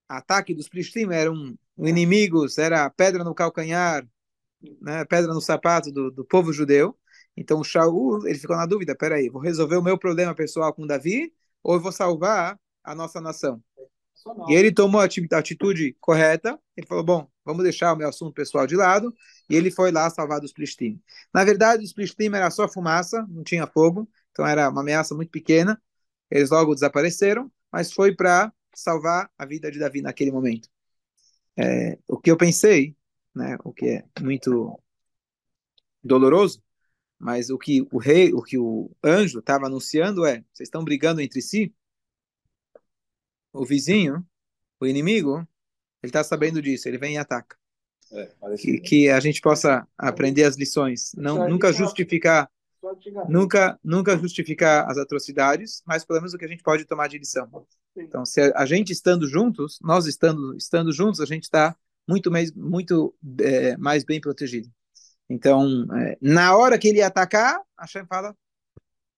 Ataque 0.07 0.55
dos 0.55 0.69
Filistim 0.69 1.11
era 1.11 1.29
um, 1.29 1.57
um 1.77 1.87
inimigo, 1.89 2.45
era 2.57 2.89
pedra 2.89 3.21
no 3.21 3.35
calcanhar, 3.35 4.07
né, 4.79 5.03
pedra 5.03 5.33
no 5.33 5.41
sapato 5.41 5.91
do, 5.91 6.09
do 6.09 6.23
povo 6.23 6.53
judeu. 6.53 6.97
Então 7.35 7.59
o 7.59 7.65
Shaul, 7.65 8.25
ele 8.25 8.39
ficou 8.39 8.55
na 8.55 8.65
dúvida, 8.65 8.95
peraí, 8.95 9.27
vou 9.27 9.41
resolver 9.41 9.75
o 9.75 9.83
meu 9.83 9.97
problema 9.97 10.33
pessoal 10.33 10.73
com 10.73 10.87
Davi 10.87 11.33
ou 11.61 11.73
eu 11.73 11.81
vou 11.81 11.91
salvar 11.91 12.57
a 12.81 12.95
nossa 12.95 13.19
nação? 13.19 13.61
E 14.47 14.53
ele 14.53 14.71
tomou 14.71 15.01
a 15.01 15.09
atitude 15.37 15.97
correta, 15.99 16.57
ele 16.77 16.87
falou, 16.87 17.03
bom, 17.03 17.29
vamos 17.51 17.63
deixar 17.63 17.93
o 17.93 17.95
meu 17.95 18.09
assunto 18.09 18.33
pessoal 18.33 18.67
de 18.67 18.75
lado, 18.75 19.13
e 19.49 19.55
ele 19.55 19.71
foi 19.71 19.91
lá 19.91 20.09
salvar 20.09 20.39
dos 20.39 20.53
Plishtim. 20.53 21.01
Na 21.33 21.43
verdade, 21.43 21.83
os 21.83 21.93
Plishtim 21.93 22.27
era 22.33 22.49
só 22.51 22.67
fumaça, 22.67 23.25
não 23.29 23.43
tinha 23.43 23.67
fogo, 23.67 24.09
então 24.31 24.45
era 24.45 24.69
uma 24.69 24.81
ameaça 24.81 25.15
muito 25.15 25.31
pequena, 25.31 25.81
eles 26.29 26.49
logo 26.49 26.73
desapareceram, 26.73 27.51
mas 27.71 27.91
foi 27.91 28.15
para 28.15 28.53
salvar 28.73 29.29
a 29.37 29.45
vida 29.45 29.71
de 29.71 29.79
Davi 29.79 30.01
naquele 30.01 30.31
momento. 30.31 30.69
É, 31.57 31.97
o 32.07 32.17
que 32.17 32.31
eu 32.31 32.37
pensei 32.37 32.95
né? 33.39 33.57
O 33.63 33.73
que 33.73 33.87
é 33.87 34.21
muito 34.21 34.79
doloroso. 36.03 36.61
Mas 37.17 37.49
o 37.49 37.57
que 37.57 37.85
o 37.91 37.97
rei, 37.97 38.33
o 38.33 38.41
que 38.41 38.57
o 38.57 38.91
anjo 39.03 39.39
estava 39.39 39.67
anunciando 39.67 40.25
é: 40.25 40.43
vocês 40.53 40.67
estão 40.67 40.83
brigando 40.83 41.21
entre 41.21 41.41
si. 41.41 41.73
O 43.53 43.65
vizinho, 43.65 44.25
o 44.79 44.85
inimigo, 44.87 45.47
ele 46.01 46.09
está 46.09 46.23
sabendo 46.23 46.61
disso. 46.61 46.87
Ele 46.87 46.97
vem 46.97 47.15
e 47.15 47.17
ataca. 47.17 47.57
É, 48.11 48.31
que, 48.57 48.79
que, 48.79 49.09
a 49.09 49.19
gente 49.19 49.39
possa 49.39 49.87
aprender 49.97 50.43
as 50.43 50.55
lições. 50.55 51.11
Não, 51.15 51.47
nunca 51.47 51.71
justificar, 51.71 52.49
nunca, 53.27 53.79
nunca 53.83 54.17
justificar 54.17 54.89
as 54.89 54.97
atrocidades, 54.97 55.83
mas 55.85 56.03
pelo 56.03 56.19
menos 56.19 56.33
o 56.33 56.37
que 56.37 56.45
a 56.45 56.47
gente 56.47 56.63
pode 56.63 56.85
tomar 56.85 57.07
de 57.07 57.19
lição. 57.19 57.47
Então, 57.95 58.25
se 58.25 58.41
a, 58.41 58.51
a 58.55 58.65
gente 58.65 58.91
estando 58.91 59.27
juntos, 59.27 59.77
nós 59.81 60.07
estando 60.07 60.55
estando 60.57 60.91
juntos, 60.91 61.21
a 61.21 61.25
gente 61.25 61.43
está 61.43 61.75
muito 62.07 62.31
mais, 62.31 62.51
muito 62.51 63.15
é, 63.39 63.77
mais 63.77 64.03
bem 64.03 64.19
protegido. 64.19 64.67
Então, 65.29 65.85
é, 65.95 66.17
na 66.19 66.55
hora 66.55 66.79
que 66.79 66.87
ele 66.87 67.03
atacar, 67.03 67.61
a 67.77 67.83
Hashem 67.83 68.07
fala, 68.07 68.35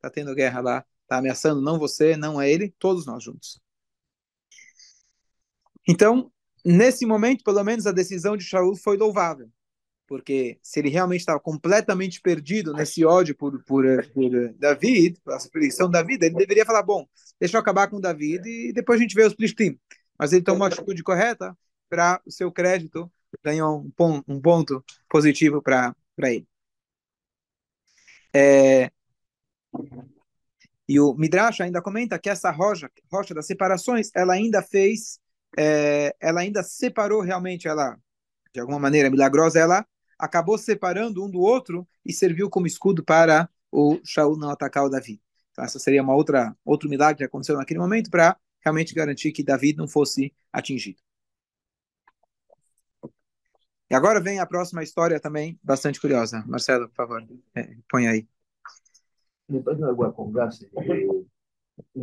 tá 0.01 0.09
tendo 0.09 0.35
guerra 0.35 0.59
lá, 0.59 0.85
tá 1.07 1.17
ameaçando 1.17 1.61
não 1.61 1.79
você, 1.79 2.17
não 2.17 2.41
é 2.41 2.51
ele, 2.51 2.73
todos 2.77 3.05
nós 3.05 3.23
juntos. 3.23 3.61
Então, 5.87 6.31
nesse 6.65 7.05
momento, 7.05 7.43
pelo 7.43 7.63
menos 7.63 7.87
a 7.87 7.91
decisão 7.91 8.37
de 8.37 8.43
Shaul 8.43 8.75
foi 8.75 8.97
louvável, 8.97 9.49
porque 10.07 10.59
se 10.61 10.79
ele 10.79 10.89
realmente 10.89 11.21
estava 11.21 11.39
completamente 11.39 12.21
perdido 12.21 12.73
nesse 12.73 13.05
ódio 13.05 13.35
por, 13.35 13.63
por, 13.63 13.85
por 14.13 14.53
David, 14.53 15.19
a 15.27 15.37
perseguição 15.37 15.89
da 15.89 16.03
vida, 16.03 16.25
ele 16.25 16.35
deveria 16.35 16.65
falar, 16.65 16.83
bom, 16.83 17.07
deixa 17.39 17.57
eu 17.57 17.61
acabar 17.61 17.89
com 17.89 17.99
David 17.99 18.47
e 18.47 18.73
depois 18.73 18.99
a 18.99 19.01
gente 19.01 19.15
vê 19.15 19.25
os 19.25 19.33
Plishtim. 19.33 19.79
Mas 20.17 20.33
ele 20.33 20.43
tomou 20.43 20.65
a 20.65 20.67
atitude 20.67 21.01
correta, 21.03 21.55
para 21.91 22.21
o 22.25 22.31
seu 22.31 22.49
crédito, 22.49 23.11
ganhou 23.43 23.81
um, 23.81 23.91
ponto, 23.91 24.31
um 24.31 24.39
ponto 24.41 24.83
positivo 25.09 25.61
para 25.61 25.93
ele. 26.19 26.47
É, 28.33 28.89
e 30.87 30.99
o 30.99 31.13
Midrash 31.13 31.61
ainda 31.61 31.81
comenta 31.81 32.17
que 32.17 32.29
essa 32.29 32.49
rocha, 32.49 32.89
rocha 33.11 33.33
das 33.33 33.45
separações, 33.45 34.09
ela 34.15 34.33
ainda 34.33 34.61
fez, 34.61 35.19
é, 35.57 36.15
ela 36.19 36.41
ainda 36.41 36.63
separou 36.63 37.21
realmente, 37.21 37.67
ela, 37.67 37.97
de 38.53 38.59
alguma 38.59 38.79
maneira 38.79 39.09
milagrosa, 39.09 39.59
ela 39.59 39.85
acabou 40.17 40.57
separando 40.57 41.23
um 41.25 41.29
do 41.29 41.39
outro 41.39 41.87
e 42.05 42.13
serviu 42.13 42.49
como 42.49 42.67
escudo 42.67 43.03
para 43.03 43.49
o 43.71 43.99
Shaul 44.03 44.37
não 44.37 44.49
atacar 44.49 44.85
o 44.85 44.89
Davi. 44.89 45.21
Então, 45.51 45.63
essa 45.63 45.79
seria 45.79 46.01
uma 46.01 46.15
outra 46.15 46.55
outro 46.63 46.89
milagre 46.89 47.17
que 47.17 47.23
aconteceu 47.23 47.57
naquele 47.57 47.79
momento 47.79 48.09
para 48.09 48.37
realmente 48.63 48.93
garantir 48.93 49.31
que 49.31 49.43
Davi 49.43 49.73
não 49.73 49.87
fosse 49.87 50.33
atingido. 50.51 51.01
E 53.89 53.95
agora 53.95 54.21
vem 54.21 54.39
a 54.39 54.45
próxima 54.45 54.83
história 54.83 55.19
também, 55.19 55.59
bastante 55.61 55.99
curiosa. 55.99 56.43
Marcelo, 56.47 56.87
por 56.87 56.95
favor, 56.95 57.27
é, 57.53 57.75
põe 57.89 58.07
aí. 58.07 58.25
Depois 59.49 59.77
de 59.77 59.83
alguma 59.83 60.13
conversa, 60.13 60.65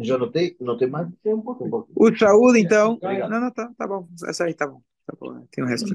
já 0.01 0.19
notei, 0.19 0.57
notei 0.61 0.89
mais 0.89 1.09
um 1.25 1.41
pouco. 1.41 1.89
O 1.95 2.15
Shaul, 2.15 2.57
então. 2.57 2.99
Não, 3.03 3.41
não, 3.41 3.51
tá, 3.51 3.73
tá 3.77 3.87
bom. 3.87 4.09
Essa 4.27 4.45
aí 4.45 4.55
tá 4.55 4.67
bom. 4.67 4.83
Tá 5.07 5.17
bom. 5.19 5.47
Tem 5.51 5.65
um 5.65 5.67
resto. 5.67 5.89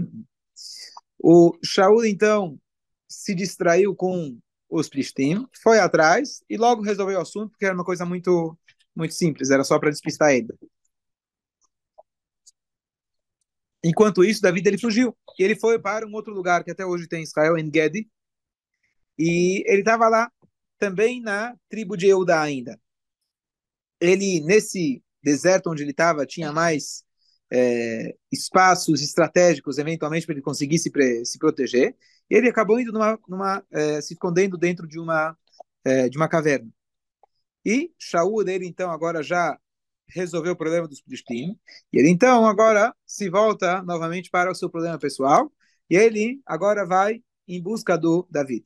O 1.20 1.58
Shaul, 1.64 2.06
então, 2.06 2.60
se 3.08 3.34
distraiu 3.34 3.96
com 3.96 4.38
os 4.70 4.90
Plishtim, 4.90 5.48
foi 5.62 5.80
atrás 5.80 6.44
e 6.50 6.58
logo 6.58 6.82
resolveu 6.82 7.20
o 7.20 7.22
assunto, 7.22 7.52
porque 7.52 7.66
era 7.66 7.76
uma 7.76 7.86
coisa 7.86 8.06
muito, 8.06 8.58
muito 8.96 9.14
simples, 9.14 9.52
era 9.52 9.64
só 9.64 9.78
para 9.78 9.92
despistar 9.92 10.32
ele. 10.32 10.48
Enquanto 13.84 14.24
isso, 14.24 14.42
Davi 14.42 14.62
ele 14.66 14.78
fugiu. 14.78 15.16
E 15.38 15.44
ele 15.44 15.56
foi 15.56 15.78
para 15.78 16.08
um 16.08 16.14
outro 16.14 16.34
lugar 16.34 16.64
que 16.64 16.72
até 16.72 16.86
hoje 16.86 17.08
tem 17.08 17.24
Israel, 17.24 17.58
em 17.58 17.70
Gedi. 17.74 18.10
E 19.20 19.64
ele 19.70 19.82
estava 19.82 20.08
lá 20.08 20.32
também 20.80 21.22
na 21.22 21.56
tribo 21.70 21.98
de 21.98 22.08
Eudá 22.08 22.42
ainda. 22.42 22.80
Ele, 24.04 24.42
nesse 24.42 25.02
deserto 25.24 25.70
onde 25.70 25.82
ele 25.82 25.92
estava, 25.92 26.26
tinha 26.26 26.52
mais 26.52 27.04
é, 27.52 28.16
espaços 28.32 29.02
estratégicos, 29.02 29.78
eventualmente, 29.78 30.26
para 30.26 30.34
ele 30.34 30.42
conseguir 30.42 30.78
se, 30.80 30.92
se 31.26 31.40
proteger. 31.40 31.96
E 32.30 32.36
ele 32.36 32.50
acabou 32.50 32.80
indo 32.80 32.92
numa, 32.92 33.20
numa 33.28 33.64
é, 33.72 34.02
se 34.02 34.14
escondendo 34.14 34.58
dentro 34.58 34.88
de 34.88 35.00
uma, 35.00 35.38
é, 35.86 36.10
de 36.10 36.18
uma 36.18 36.28
caverna. 36.28 36.70
E 37.66 37.94
Shaul 37.98 38.44
dele, 38.44 38.68
então, 38.68 38.92
agora 38.92 39.24
já 39.24 39.58
resolveu 40.08 40.54
o 40.54 40.58
problema 40.58 40.88
dos 40.88 41.02
Plishtim. 41.02 41.58
E 41.92 41.98
ele 41.98 42.10
então 42.10 42.46
agora 42.46 42.94
se 43.06 43.30
volta 43.30 43.82
novamente 43.84 44.30
para 44.30 44.52
o 44.52 44.56
seu 44.56 44.70
problema 44.70 45.00
pessoal. 45.00 45.52
E 45.90 45.96
ele 45.96 46.42
agora 46.46 46.86
vai 46.86 47.24
em 47.48 47.62
busca 47.62 47.98
do 47.98 48.28
David. 48.30 48.66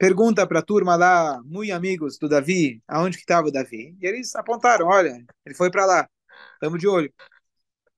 Pergunta 0.00 0.46
para 0.46 0.60
a 0.60 0.62
turma 0.62 0.96
lá, 0.96 1.42
muito 1.44 1.70
amigos 1.74 2.16
do 2.16 2.26
Davi, 2.26 2.82
aonde 2.88 3.18
que 3.18 3.22
estava 3.22 3.48
o 3.48 3.52
Davi? 3.52 3.94
E 4.00 4.06
eles 4.06 4.34
apontaram, 4.34 4.86
olha, 4.86 5.22
ele 5.44 5.54
foi 5.54 5.70
para 5.70 5.84
lá, 5.84 6.08
estamos 6.54 6.80
de 6.80 6.88
olho. 6.88 7.12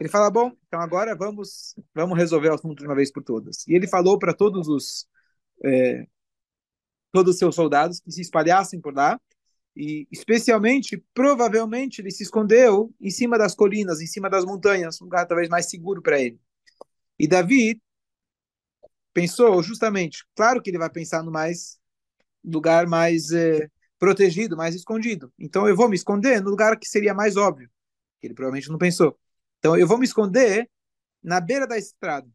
Ele 0.01 0.09
fala, 0.09 0.29
bom, 0.29 0.51
então 0.67 0.81
agora 0.81 1.15
vamos 1.15 1.77
vamos 1.95 2.19
resolver 2.19 2.49
o 2.49 2.55
assunto 2.55 2.81
de 2.81 2.87
uma 2.87 2.97
vez 2.97 3.13
por 3.13 3.23
todas. 3.23 3.65
E 3.69 3.75
ele 3.75 3.87
falou 3.87 4.19
para 4.19 4.35
todos 4.35 4.67
os 4.67 5.07
é, 5.65 6.05
todos 7.13 7.35
os 7.35 7.39
seus 7.39 7.55
soldados 7.55 8.01
que 8.01 8.11
se 8.11 8.21
espalhassem 8.21 8.81
por 8.81 8.93
lá 8.93 9.21
e 9.77 10.09
especialmente, 10.11 11.03
provavelmente, 11.15 12.01
ele 12.01 12.11
se 12.11 12.25
escondeu 12.25 12.93
em 13.01 13.11
cima 13.11 13.39
das 13.39 13.55
colinas, 13.55 14.01
em 14.01 14.09
cima 14.09 14.29
das 14.29 14.45
montanhas, 14.45 15.01
um 15.01 15.05
lugar 15.05 15.25
talvez 15.25 15.49
mais 15.49 15.71
seguro 15.71 16.03
para 16.03 16.21
ele. 16.21 16.41
E 17.17 17.29
Davi 17.29 17.81
pensou 19.15 19.63
justamente, 19.63 20.27
claro 20.35 20.61
que 20.61 20.69
ele 20.69 20.79
vai 20.79 20.91
pensar 20.91 21.23
no 21.23 21.31
mais 21.31 21.81
lugar 22.45 22.87
mais 22.87 23.31
eh, 23.33 23.69
protegido, 23.99 24.57
mais 24.57 24.75
escondido. 24.75 25.33
Então 25.39 25.69
eu 25.69 25.77
vou 25.77 25.89
me 25.89 25.97
esconder 25.97 26.43
no 26.43 26.51
lugar 26.51 26.79
que 26.79 26.89
seria 26.89 27.15
mais 27.15 27.37
óbvio, 27.37 27.71
Ele 28.23 28.35
provavelmente 28.35 28.71
não 28.71 28.79
pensou. 28.79 29.19
Então 29.59 29.77
eu 29.77 29.87
vou 29.87 29.99
me 29.99 30.05
esconder 30.05 30.69
na 31.23 31.41
beira 31.41 31.67
da 31.67 31.79
estrada, 31.79 32.29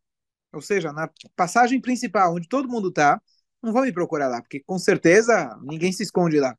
ou 0.53 0.61
seja, 0.61 0.93
na 0.93 1.09
passagem 1.35 1.81
principal, 1.81 2.35
onde 2.35 2.47
todo 2.47 2.69
mundo 2.69 2.89
está. 2.89 3.21
Não 3.61 3.73
vou 3.73 3.83
me 3.83 3.91
procurar 3.91 4.27
lá, 4.27 4.41
porque 4.41 4.61
com 4.61 4.77
certeza 4.79 5.57
ninguém 5.63 5.91
se 5.91 6.03
esconde 6.03 6.39
lá. 6.39 6.57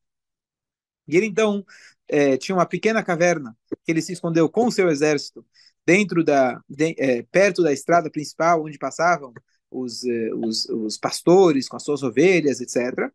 E 1.06 1.16
ele 1.16 1.26
então 1.26 1.64
é, 2.06 2.36
tinha 2.36 2.54
uma 2.54 2.66
pequena 2.66 3.02
caverna 3.02 3.56
que 3.84 3.90
ele 3.90 4.02
se 4.02 4.12
escondeu 4.12 4.48
com 4.48 4.66
o 4.66 4.72
seu 4.72 4.90
exército 4.90 5.44
dentro 5.86 6.22
da 6.22 6.60
de, 6.68 6.94
é, 6.98 7.22
perto 7.22 7.62
da 7.62 7.72
estrada 7.72 8.10
principal 8.10 8.62
onde 8.62 8.78
passavam 8.78 9.32
os, 9.70 10.04
eh, 10.04 10.32
os, 10.34 10.66
os 10.68 10.96
pastores 10.96 11.68
com 11.68 11.76
as 11.76 11.82
suas 11.82 12.02
ovelhas, 12.02 12.60
etc. 12.60 13.10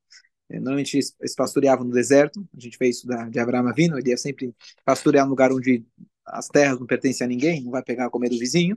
É, 0.49 0.55
normalmente 0.59 0.97
eles 0.97 1.35
pastoreavam 1.35 1.85
no 1.85 1.93
deserto. 1.93 2.47
A 2.55 2.59
gente 2.59 2.77
fez 2.77 2.97
isso 2.97 3.07
da, 3.07 3.27
de 3.29 3.39
Abraão 3.39 3.67
Avino. 3.67 3.97
Ele 3.97 4.09
ia 4.09 4.17
sempre 4.17 4.53
pastorear 4.85 5.25
no 5.25 5.31
lugar 5.31 5.51
onde 5.51 5.85
as 6.25 6.47
terras 6.47 6.79
não 6.79 6.87
pertencem 6.87 7.25
a 7.25 7.27
ninguém, 7.27 7.63
não 7.63 7.71
vai 7.71 7.83
pegar 7.83 8.05
a 8.05 8.09
comer 8.09 8.29
do 8.29 8.39
vizinho. 8.39 8.75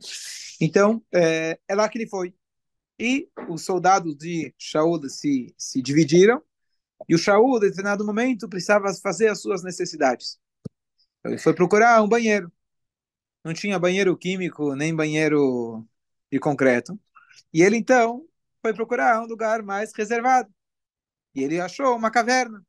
Então, 0.60 1.02
é, 1.12 1.58
é 1.68 1.74
lá 1.74 1.88
que 1.88 1.98
ele 1.98 2.08
foi. 2.08 2.34
E 2.98 3.28
os 3.48 3.62
soldados 3.62 4.16
de 4.16 4.54
Shaul 4.58 5.08
se, 5.08 5.54
se 5.56 5.82
dividiram. 5.82 6.42
E 7.08 7.14
o 7.14 7.18
Shaul, 7.18 7.58
em 7.58 7.60
determinado 7.60 8.04
momento, 8.06 8.48
precisava 8.48 8.92
fazer 8.94 9.28
as 9.28 9.40
suas 9.40 9.62
necessidades. 9.62 10.38
Então, 11.20 11.32
ele 11.32 11.40
foi 11.40 11.54
procurar 11.54 12.02
um 12.02 12.08
banheiro. 12.08 12.50
Não 13.44 13.54
tinha 13.54 13.78
banheiro 13.78 14.16
químico, 14.16 14.74
nem 14.74 14.94
banheiro 14.94 15.86
de 16.32 16.38
concreto. 16.40 16.98
E 17.52 17.62
ele, 17.62 17.76
então, 17.76 18.26
foi 18.62 18.74
procurar 18.74 19.22
um 19.22 19.26
lugar 19.26 19.62
mais 19.62 19.92
reservado. 19.94 20.52
E 21.34 21.42
ele 21.42 21.60
achou 21.60 21.96
uma 21.96 22.10
caverna. 22.10 22.64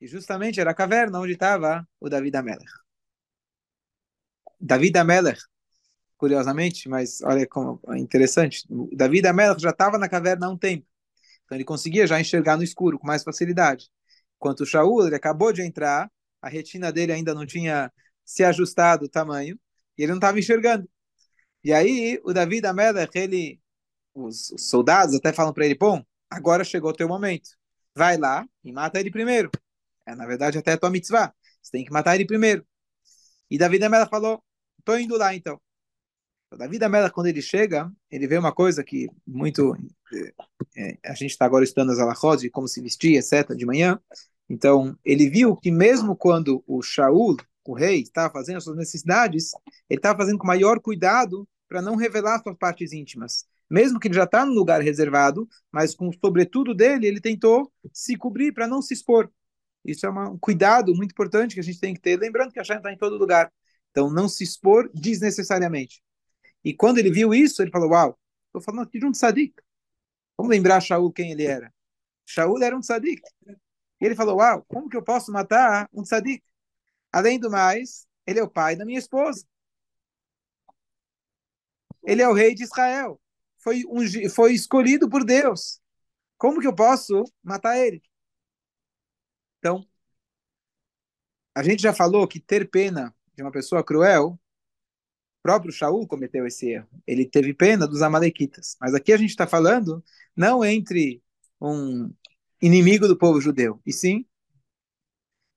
E 0.00 0.06
justamente 0.06 0.60
era 0.60 0.70
a 0.70 0.74
caverna 0.74 1.20
onde 1.20 1.32
estava 1.32 1.86
o 2.00 2.08
David 2.08 2.36
Amelech. 2.36 2.70
David 4.60 4.96
Amelech, 4.98 5.40
curiosamente, 6.16 6.88
mas 6.88 7.20
olha 7.22 7.46
como 7.46 7.80
é 7.88 7.98
interessante, 7.98 8.66
David 8.92 9.26
Amelech 9.26 9.60
já 9.60 9.70
estava 9.70 9.98
na 9.98 10.08
caverna 10.08 10.46
há 10.46 10.50
um 10.50 10.58
tempo. 10.58 10.86
Então 11.44 11.56
ele 11.56 11.64
conseguia 11.64 12.06
já 12.06 12.20
enxergar 12.20 12.56
no 12.56 12.62
escuro 12.62 12.98
com 12.98 13.06
mais 13.06 13.22
facilidade. 13.22 13.90
Enquanto 14.36 14.60
o 14.60 14.66
Shaul, 14.66 15.06
ele 15.06 15.16
acabou 15.16 15.52
de 15.52 15.62
entrar, 15.62 16.10
a 16.40 16.48
retina 16.48 16.92
dele 16.92 17.12
ainda 17.12 17.34
não 17.34 17.46
tinha 17.46 17.92
se 18.24 18.42
ajustado 18.42 19.04
o 19.04 19.08
tamanho, 19.08 19.58
e 19.98 20.02
ele 20.02 20.12
não 20.12 20.18
estava 20.18 20.38
enxergando. 20.38 20.88
E 21.62 21.72
aí 21.72 22.20
o 22.24 22.32
David 22.32 22.66
Amelech, 22.66 23.16
ele, 23.18 23.60
os, 24.14 24.50
os 24.50 24.68
soldados 24.68 25.14
até 25.14 25.32
falam 25.32 25.52
para 25.52 25.66
ele, 25.66 25.74
bom, 25.74 26.04
agora 26.30 26.64
chegou 26.64 26.90
o 26.90 26.94
teu 26.94 27.08
momento 27.08 27.50
vai 27.94 28.16
lá 28.16 28.46
e 28.64 28.72
mata 28.72 28.98
ele 28.98 29.10
primeiro. 29.10 29.50
É, 30.06 30.14
na 30.14 30.26
verdade, 30.26 30.58
até 30.58 30.72
a 30.72 30.78
tua 30.78 30.90
mitzvah. 30.90 31.32
Você 31.62 31.70
tem 31.72 31.84
que 31.84 31.92
matar 31.92 32.14
ele 32.14 32.26
primeiro. 32.26 32.66
E 33.50 33.56
Davi 33.56 33.82
Amela 33.82 34.06
falou, 34.06 34.42
tô 34.84 34.96
indo 34.96 35.16
lá 35.16 35.34
então. 35.34 35.60
Então, 36.46 36.58
Davi 36.58 36.82
Amela, 36.82 37.10
quando 37.10 37.28
ele 37.28 37.40
chega, 37.40 37.90
ele 38.10 38.26
vê 38.26 38.36
uma 38.36 38.52
coisa 38.52 38.82
que 38.82 39.08
muito... 39.26 39.74
É, 40.76 40.98
a 41.04 41.14
gente 41.14 41.30
está 41.30 41.44
agora 41.44 41.64
estudando 41.64 41.92
as 41.92 41.98
alahot 41.98 42.40
de 42.40 42.50
como 42.50 42.68
se 42.68 42.80
vestir, 42.80 43.16
etc., 43.16 43.56
de 43.56 43.64
manhã. 43.64 43.98
Então, 44.48 44.98
ele 45.04 45.30
viu 45.30 45.56
que 45.56 45.70
mesmo 45.70 46.16
quando 46.16 46.62
o 46.66 46.82
Shaul, 46.82 47.36
o 47.64 47.74
rei, 47.74 48.02
estava 48.02 48.32
fazendo 48.32 48.56
as 48.56 48.64
suas 48.64 48.76
necessidades, 48.76 49.52
ele 49.88 49.98
estava 49.98 50.18
fazendo 50.18 50.38
com 50.38 50.46
maior 50.46 50.80
cuidado 50.80 51.48
para 51.66 51.80
não 51.80 51.96
revelar 51.96 52.42
suas 52.42 52.56
partes 52.56 52.92
íntimas 52.92 53.46
mesmo 53.68 53.98
que 53.98 54.08
ele 54.08 54.14
já 54.14 54.24
está 54.24 54.44
no 54.44 54.52
lugar 54.52 54.80
reservado, 54.80 55.48
mas 55.70 55.94
com 55.94 56.08
o 56.08 56.12
sobretudo 56.12 56.74
dele, 56.74 57.06
ele 57.06 57.20
tentou 57.20 57.72
se 57.92 58.16
cobrir 58.16 58.52
para 58.52 58.66
não 58.66 58.82
se 58.82 58.94
expor. 58.94 59.30
Isso 59.84 60.06
é 60.06 60.08
uma, 60.08 60.30
um 60.30 60.38
cuidado 60.38 60.94
muito 60.94 61.12
importante 61.12 61.54
que 61.54 61.60
a 61.60 61.62
gente 61.62 61.80
tem 61.80 61.94
que 61.94 62.00
ter, 62.00 62.18
lembrando 62.18 62.52
que 62.52 62.58
a 62.58 62.62
Hashem 62.62 62.76
está 62.76 62.92
em 62.92 62.96
todo 62.96 63.18
lugar. 63.18 63.52
Então, 63.90 64.10
não 64.10 64.28
se 64.28 64.42
expor 64.42 64.90
desnecessariamente. 64.94 66.02
E 66.64 66.74
quando 66.74 66.98
ele 66.98 67.10
viu 67.10 67.34
isso, 67.34 67.62
ele 67.62 67.70
falou, 67.70 67.90
uau, 67.90 68.18
estou 68.46 68.62
falando 68.62 68.86
aqui 68.86 68.98
de 68.98 69.06
um 69.06 69.12
tzadik. 69.12 69.54
Vamos 70.36 70.50
lembrar 70.50 70.80
Shaul 70.80 71.12
quem 71.12 71.32
ele 71.32 71.44
era. 71.44 71.72
Shaul 72.26 72.62
era 72.62 72.76
um 72.76 72.80
tzadik. 72.80 73.22
E 74.00 74.04
ele 74.06 74.14
falou, 74.14 74.38
uau, 74.38 74.64
como 74.66 74.88
que 74.88 74.96
eu 74.96 75.02
posso 75.02 75.30
matar 75.30 75.88
um 75.92 76.02
tzadik? 76.02 76.42
Além 77.12 77.38
do 77.38 77.50
mais, 77.50 78.06
ele 78.26 78.40
é 78.40 78.42
o 78.42 78.50
pai 78.50 78.74
da 78.76 78.84
minha 78.84 78.98
esposa. 78.98 79.44
Ele 82.02 82.22
é 82.22 82.28
o 82.28 82.32
rei 82.32 82.54
de 82.54 82.64
Israel 82.64 83.20
foi, 83.64 83.82
um, 83.88 84.28
foi 84.28 84.52
escolhido 84.52 85.08
por 85.08 85.24
Deus. 85.24 85.80
Como 86.36 86.60
que 86.60 86.66
eu 86.66 86.74
posso 86.74 87.24
matar 87.42 87.78
ele? 87.78 88.02
Então, 89.58 89.84
a 91.54 91.62
gente 91.62 91.82
já 91.82 91.94
falou 91.94 92.28
que 92.28 92.38
ter 92.38 92.70
pena 92.70 93.14
de 93.34 93.42
uma 93.42 93.50
pessoa 93.50 93.82
cruel, 93.82 94.38
o 95.38 95.42
próprio 95.42 95.72
Shaul 95.72 96.06
cometeu 96.06 96.46
esse 96.46 96.68
erro. 96.70 96.88
Ele 97.06 97.24
teve 97.24 97.54
pena 97.54 97.88
dos 97.88 98.02
amalequitas. 98.02 98.76
Mas 98.78 98.94
aqui 98.94 99.12
a 99.12 99.16
gente 99.16 99.30
está 99.30 99.46
falando 99.46 100.04
não 100.36 100.62
entre 100.62 101.22
um 101.58 102.12
inimigo 102.60 103.08
do 103.08 103.16
povo 103.16 103.40
judeu, 103.40 103.80
e 103.86 103.92
sim, 103.92 104.26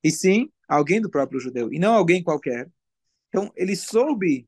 e 0.04 0.12
sim 0.12 0.52
alguém 0.68 1.02
do 1.02 1.10
próprio 1.10 1.40
judeu, 1.40 1.72
e 1.72 1.80
não 1.80 1.94
alguém 1.94 2.24
qualquer. 2.24 2.70
Então, 3.30 3.52
ele 3.56 3.76
soube 3.76 4.48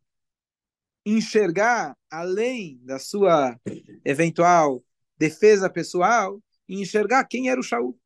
enxergar 1.06 1.96
além 2.10 2.80
da 2.84 3.00
sua 3.00 3.60
eventual 4.04 4.84
defesa 5.18 5.70
pessoal 5.70 6.42
e 6.68 6.82
enxergar 6.82 7.26
quem 7.26 7.50
era 7.50 7.60
o 7.60 7.64
Shaul. 7.64 8.00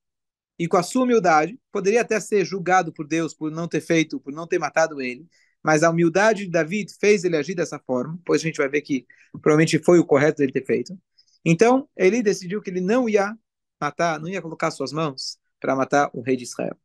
E 0.57 0.67
com 0.67 0.77
a 0.77 0.83
sua 0.83 1.03
humildade, 1.03 1.59
poderia 1.71 2.01
até 2.01 2.19
ser 2.19 2.45
julgado 2.45 2.93
por 2.93 3.07
Deus 3.07 3.33
por 3.33 3.51
não 3.51 3.67
ter 3.67 3.81
feito, 3.81 4.19
por 4.19 4.31
não 4.31 4.47
ter 4.47 4.59
matado 4.59 5.01
ele, 5.01 5.27
mas 5.63 5.83
a 5.83 5.89
humildade 5.89 6.45
de 6.45 6.51
David 6.51 6.93
fez 6.99 7.23
ele 7.23 7.37
agir 7.37 7.55
dessa 7.55 7.79
forma, 7.79 8.19
pois 8.25 8.41
a 8.41 8.43
gente 8.43 8.57
vai 8.57 8.69
ver 8.69 8.81
que 8.81 9.05
provavelmente 9.33 9.79
foi 9.79 9.99
o 9.99 10.05
correto 10.05 10.43
ele 10.43 10.51
ter 10.51 10.65
feito. 10.65 10.97
Então, 11.43 11.89
ele 11.97 12.21
decidiu 12.21 12.61
que 12.61 12.69
ele 12.69 12.81
não 12.81 13.09
ia 13.09 13.35
matar, 13.79 14.19
não 14.19 14.29
ia 14.29 14.41
colocar 14.41 14.71
suas 14.71 14.91
mãos 14.91 15.37
para 15.59 15.75
matar 15.75 16.09
o 16.13 16.21
rei 16.21 16.35
de 16.35 16.43
Israel. 16.43 16.77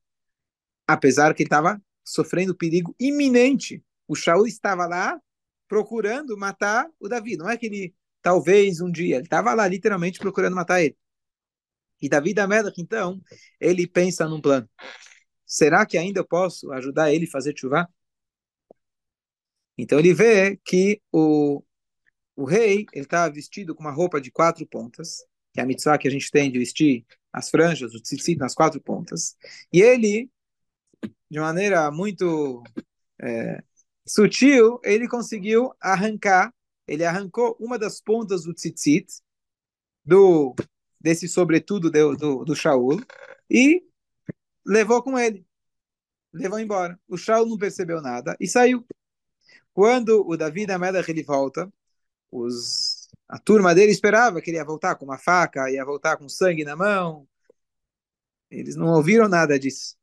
Apesar 0.86 1.34
que 1.34 1.42
ele 1.42 1.48
estava 1.48 1.80
sofrendo 2.08 2.54
perigo 2.54 2.94
iminente. 2.98 3.84
O 4.06 4.14
Shaul 4.14 4.46
estava 4.46 4.86
lá 4.86 5.20
procurando 5.68 6.36
matar 6.36 6.88
o 6.98 7.08
Davi. 7.08 7.36
Não 7.36 7.48
é 7.48 7.56
que 7.56 7.66
ele, 7.66 7.94
talvez 8.22 8.80
um 8.80 8.90
dia, 8.90 9.16
ele 9.16 9.24
estava 9.24 9.54
lá 9.54 9.68
literalmente 9.68 10.18
procurando 10.18 10.56
matar 10.56 10.82
ele. 10.82 10.96
E 12.00 12.08
Davi 12.08 12.32
da 12.32 12.46
Melech, 12.46 12.80
então, 12.80 13.20
ele 13.60 13.86
pensa 13.86 14.28
num 14.28 14.40
plano. 14.40 14.68
Será 15.44 15.84
que 15.86 15.98
ainda 15.98 16.20
eu 16.20 16.26
posso 16.26 16.70
ajudar 16.72 17.12
ele 17.12 17.26
a 17.26 17.30
fazer 17.30 17.54
chuva? 17.56 17.88
Então 19.76 19.98
ele 19.98 20.12
vê 20.12 20.56
que 20.64 21.00
o, 21.12 21.62
o 22.36 22.44
rei 22.44 22.86
ele 22.92 23.04
está 23.04 23.28
vestido 23.28 23.74
com 23.74 23.82
uma 23.82 23.92
roupa 23.92 24.20
de 24.20 24.30
quatro 24.30 24.66
pontas, 24.66 25.18
que 25.52 25.60
é 25.60 25.62
a 25.62 25.66
mitzvah 25.66 25.98
que 25.98 26.08
a 26.08 26.10
gente 26.10 26.30
tem 26.30 26.50
de 26.50 26.58
vestir 26.58 27.06
as 27.32 27.50
franjas, 27.50 27.94
o 27.94 28.00
tzitzit 28.00 28.38
nas 28.38 28.54
quatro 28.54 28.80
pontas. 28.80 29.36
E 29.72 29.80
ele, 29.80 30.30
de 31.30 31.40
maneira 31.40 31.90
muito 31.90 32.62
é, 33.20 33.62
sutil, 34.08 34.80
ele 34.82 35.06
conseguiu 35.06 35.72
arrancar, 35.80 36.52
ele 36.86 37.04
arrancou 37.04 37.56
uma 37.60 37.78
das 37.78 38.00
pontas 38.00 38.44
do 38.44 38.54
tzitzit, 38.54 39.06
do, 40.04 40.54
desse 41.00 41.28
sobretudo 41.28 41.90
do, 41.90 42.16
do, 42.16 42.44
do 42.44 42.56
Shaul, 42.56 43.00
e 43.50 43.84
levou 44.66 45.02
com 45.02 45.18
ele. 45.18 45.46
Levou 46.32 46.58
embora. 46.58 46.98
O 47.08 47.16
Shaul 47.16 47.46
não 47.46 47.58
percebeu 47.58 48.00
nada 48.00 48.36
e 48.40 48.48
saiu. 48.48 48.84
Quando 49.72 50.26
o 50.26 50.36
Davi 50.36 50.66
Amelech 50.70 51.10
ele 51.10 51.22
volta, 51.22 51.72
os, 52.30 53.08
a 53.28 53.38
turma 53.38 53.74
dele 53.74 53.92
esperava 53.92 54.40
que 54.40 54.50
ele 54.50 54.56
ia 54.56 54.64
voltar 54.64 54.96
com 54.96 55.04
uma 55.04 55.18
faca, 55.18 55.70
ia 55.70 55.84
voltar 55.84 56.16
com 56.16 56.28
sangue 56.28 56.64
na 56.64 56.74
mão. 56.74 57.28
Eles 58.50 58.76
não 58.76 58.88
ouviram 58.88 59.28
nada 59.28 59.58
disso. 59.58 59.96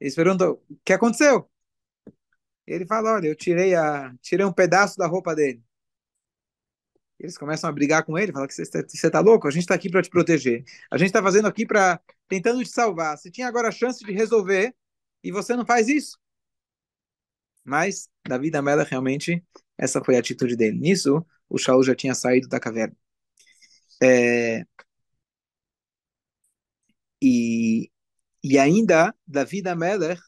Eles 0.00 0.14
perguntam: 0.14 0.52
o 0.70 0.76
que 0.84 0.92
aconteceu? 0.92 1.50
Ele 2.66 2.86
fala: 2.86 3.14
Olha, 3.14 3.28
eu 3.28 3.36
tirei, 3.36 3.74
a, 3.74 4.14
tirei 4.20 4.46
um 4.46 4.52
pedaço 4.52 4.96
da 4.96 5.06
roupa 5.06 5.34
dele. 5.34 5.62
Eles 7.18 7.38
começam 7.38 7.70
a 7.70 7.72
brigar 7.72 8.04
com 8.04 8.18
ele, 8.18 8.32
falam 8.32 8.48
que 8.48 8.54
você 8.54 8.62
está 8.62 9.10
tá 9.10 9.20
louco, 9.20 9.46
a 9.46 9.50
gente 9.50 9.62
está 9.62 9.74
aqui 9.74 9.88
para 9.88 10.02
te 10.02 10.10
proteger. 10.10 10.64
A 10.90 10.98
gente 10.98 11.08
está 11.08 11.22
fazendo 11.22 11.46
aqui 11.46 11.64
para 11.64 12.00
tentando 12.28 12.62
te 12.62 12.70
salvar. 12.70 13.16
Você 13.16 13.30
tinha 13.30 13.46
agora 13.46 13.68
a 13.68 13.72
chance 13.72 14.04
de 14.04 14.12
resolver 14.12 14.74
e 15.22 15.30
você 15.30 15.54
não 15.54 15.64
faz 15.64 15.88
isso. 15.88 16.18
Mas 17.64 18.08
da 18.26 18.62
Mela 18.62 18.82
realmente 18.84 19.42
essa 19.78 20.02
foi 20.04 20.16
a 20.16 20.20
atitude 20.20 20.56
dele. 20.56 20.78
Nisso, 20.78 21.24
o 21.48 21.58
Shaul 21.58 21.82
já 21.82 21.94
tinha 21.94 22.14
saído 22.14 22.48
da 22.48 22.60
caverna. 22.60 22.96
É... 24.02 24.64
E, 27.22 27.90
e 28.42 28.58
ainda 28.58 29.14
Davi 29.26 29.62
da 29.62 29.74
Meller 29.76 30.18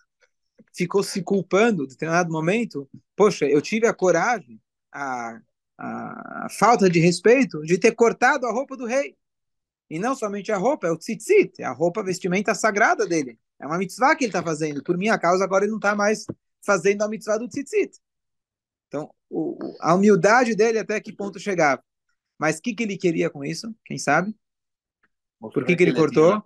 ficou 0.74 1.02
se 1.02 1.22
culpando 1.22 1.84
em 1.84 1.88
determinado 1.88 2.30
momento. 2.30 2.88
Poxa, 3.16 3.46
eu 3.46 3.62
tive 3.62 3.86
a 3.86 3.94
coragem, 3.94 4.60
a, 4.92 5.40
a, 5.78 6.46
a, 6.46 6.48
falta 6.50 6.90
de 6.90 6.98
respeito 6.98 7.62
de 7.62 7.78
ter 7.78 7.92
cortado 7.92 8.46
a 8.46 8.52
roupa 8.52 8.76
do 8.76 8.86
rei. 8.86 9.16
E 9.88 9.98
não 9.98 10.16
somente 10.16 10.50
a 10.50 10.56
roupa, 10.56 10.88
é 10.88 10.90
o 10.90 10.96
tzitzit, 10.96 11.60
é 11.60 11.64
a 11.64 11.72
roupa, 11.72 12.00
a 12.00 12.04
vestimenta 12.04 12.54
sagrada 12.54 13.06
dele. 13.06 13.38
É 13.60 13.66
uma 13.66 13.78
mitzvah 13.78 14.16
que 14.16 14.24
ele 14.24 14.30
está 14.30 14.42
fazendo. 14.42 14.82
Por 14.82 14.98
minha 14.98 15.18
causa, 15.18 15.44
agora 15.44 15.64
ele 15.64 15.70
não 15.70 15.78
está 15.78 15.94
mais 15.94 16.26
fazendo 16.64 17.02
a 17.02 17.08
mitzvah 17.08 17.38
do 17.38 17.48
tzitzit. 17.48 17.98
Então, 18.88 19.14
o, 19.30 19.56
a 19.80 19.94
humildade 19.94 20.54
dele 20.54 20.78
até 20.78 21.00
que 21.00 21.12
ponto 21.12 21.38
chegava. 21.38 21.82
Mas 22.38 22.58
o 22.58 22.62
que, 22.62 22.74
que 22.74 22.82
ele 22.82 22.96
queria 22.96 23.30
com 23.30 23.44
isso? 23.44 23.74
Quem 23.84 23.98
sabe? 23.98 24.34
Por 25.50 25.64
que, 25.64 25.76
que 25.76 25.82
ele 25.82 25.92
cortou? 25.92 26.42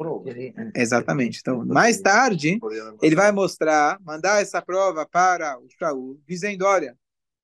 Exatamente. 0.74 1.38
Então, 1.40 1.64
mais 1.64 2.00
tarde, 2.00 2.58
ele 3.02 3.14
vai 3.16 3.32
mostrar, 3.32 3.98
mandar 4.00 4.42
essa 4.42 4.62
prova 4.62 5.06
para 5.06 5.58
o 5.58 5.68
Shaul, 5.78 6.20
dizendo: 6.26 6.64
Olha, 6.64 6.96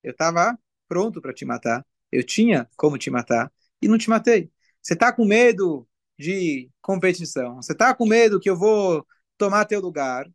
eu 0.02 0.12
estava 0.12 0.58
pronto 0.88 1.20
para 1.20 1.32
te 1.32 1.44
matar, 1.44 1.84
eu 2.10 2.22
tinha 2.22 2.68
como 2.76 2.98
te 2.98 3.10
matar 3.10 3.52
e 3.80 3.88
não 3.88 3.98
te 3.98 4.08
matei. 4.08 4.50
Você 4.82 4.94
está 4.94 5.12
com 5.12 5.24
medo 5.24 5.86
de 6.18 6.70
competição, 6.80 7.56
você 7.56 7.72
está 7.72 7.94
com 7.94 8.06
medo 8.06 8.40
que 8.40 8.48
eu 8.48 8.56
vou 8.56 9.06
tomar 9.36 9.64
teu 9.64 9.80
lugar. 9.80 10.26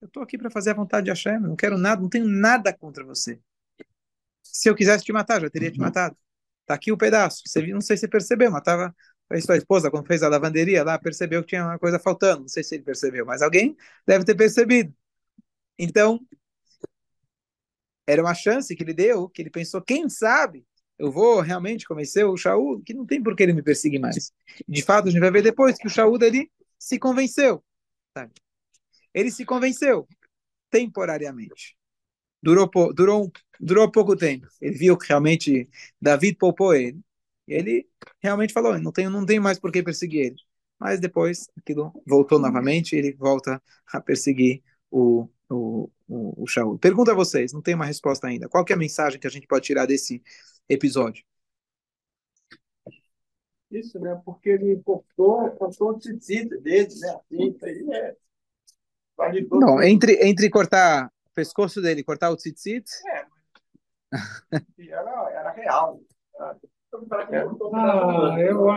Eu 0.00 0.06
estou 0.06 0.22
aqui 0.22 0.36
para 0.36 0.50
fazer 0.50 0.70
a 0.70 0.74
vontade 0.74 1.06
de 1.06 1.10
Hashem, 1.10 1.40
não 1.40 1.56
quero 1.56 1.78
nada, 1.78 2.00
não 2.00 2.08
tenho 2.08 2.28
nada 2.28 2.72
contra 2.72 3.04
você. 3.04 3.40
Se 4.42 4.68
eu 4.68 4.74
quisesse 4.74 5.04
te 5.04 5.12
matar, 5.12 5.40
já 5.40 5.50
teria 5.50 5.70
te 5.70 5.78
matado. 5.78 6.16
Tá 6.66 6.74
aqui 6.74 6.90
o 6.92 6.96
pedaço. 6.96 7.42
Você 7.46 7.66
não 7.68 7.80
sei 7.80 7.96
se 7.96 8.02
você 8.02 8.08
percebeu, 8.08 8.50
mas 8.50 8.62
tava 8.62 8.94
a 9.30 9.40
sua 9.40 9.56
esposa, 9.56 9.90
quando 9.90 10.06
fez 10.06 10.22
a 10.22 10.28
lavanderia 10.28 10.84
lá, 10.84 10.98
percebeu 10.98 11.42
que 11.42 11.48
tinha 11.48 11.64
uma 11.64 11.78
coisa 11.78 11.98
faltando. 11.98 12.42
Não 12.42 12.48
sei 12.48 12.62
se 12.62 12.74
ele 12.74 12.84
percebeu, 12.84 13.26
mas 13.26 13.42
alguém 13.42 13.76
deve 14.06 14.24
ter 14.24 14.34
percebido. 14.34 14.94
Então, 15.78 16.20
era 18.06 18.22
uma 18.22 18.34
chance 18.34 18.74
que 18.74 18.82
ele 18.82 18.94
deu, 18.94 19.28
que 19.28 19.42
ele 19.42 19.50
pensou, 19.50 19.82
quem 19.82 20.08
sabe 20.08 20.64
eu 20.98 21.10
vou 21.10 21.40
realmente 21.40 21.86
convencer 21.86 22.24
o 22.24 22.36
Shaul 22.36 22.80
que 22.82 22.94
não 22.94 23.04
tem 23.04 23.22
por 23.22 23.36
que 23.36 23.42
ele 23.42 23.52
me 23.52 23.62
perseguir 23.62 24.00
mais. 24.00 24.32
De 24.66 24.82
fato, 24.82 25.08
a 25.08 25.10
gente 25.10 25.20
vai 25.20 25.30
ver 25.30 25.42
depois 25.42 25.76
que 25.76 25.86
o 25.86 25.90
Shaul 25.90 26.18
dele 26.18 26.50
se 26.78 26.98
convenceu. 26.98 27.62
Sabe? 28.16 28.32
Ele 29.12 29.30
se 29.30 29.44
convenceu 29.44 30.08
temporariamente. 30.70 31.76
Durou, 32.42 32.70
durou, 32.94 33.32
durou 33.60 33.90
pouco 33.90 34.16
tempo. 34.16 34.46
Ele 34.60 34.76
viu 34.76 34.96
que 34.96 35.08
realmente 35.08 35.68
David 36.00 36.36
poupou 36.38 36.74
ele. 36.74 37.00
Ele 37.46 37.88
realmente 38.20 38.52
falou: 38.52 38.78
não 38.78 38.92
tenho, 38.92 39.10
não 39.10 39.24
tenho 39.24 39.42
mais 39.42 39.58
por 39.58 39.70
que 39.72 39.82
perseguir 39.82 40.26
ele. 40.26 40.36
Mas 40.78 41.00
depois 41.00 41.48
aquilo 41.56 41.92
voltou 42.06 42.38
novamente 42.38 42.94
e 42.94 42.98
ele 42.98 43.12
volta 43.14 43.62
a 43.92 44.00
perseguir 44.00 44.62
o, 44.90 45.28
o, 45.48 45.90
o, 46.06 46.42
o 46.42 46.46
Shaul. 46.46 46.78
Pergunta 46.78 47.12
a 47.12 47.14
vocês, 47.14 47.52
não 47.52 47.62
tem 47.62 47.74
uma 47.74 47.86
resposta 47.86 48.26
ainda. 48.26 48.48
Qual 48.48 48.64
é 48.68 48.72
a 48.72 48.76
mensagem 48.76 49.18
que 49.18 49.26
a 49.26 49.30
gente 49.30 49.46
pode 49.46 49.64
tirar 49.64 49.86
desse 49.86 50.22
episódio? 50.68 51.24
Isso, 53.70 53.98
né? 53.98 54.20
Porque 54.24 54.50
ele 54.50 54.80
cortou, 54.84 55.50
cortou 55.52 55.90
o 55.90 55.98
tzitzit 55.98 56.48
dele, 56.60 56.94
né? 57.00 57.10
Assim, 57.10 57.50
isso 57.50 57.64
aí 57.64 57.86
é. 57.92 58.16
Vale 59.16 59.48
não, 59.50 59.82
entre, 59.82 60.18
entre 60.28 60.50
cortar 60.50 61.10
o 61.26 61.30
pescoço 61.30 61.80
dele 61.80 62.00
e 62.00 62.04
cortar 62.04 62.30
o 62.30 62.36
tzitzit. 62.36 62.88
É, 63.06 63.26
era, 64.90 65.30
era 65.32 65.50
real. 65.52 66.00
Acho... 66.38 66.75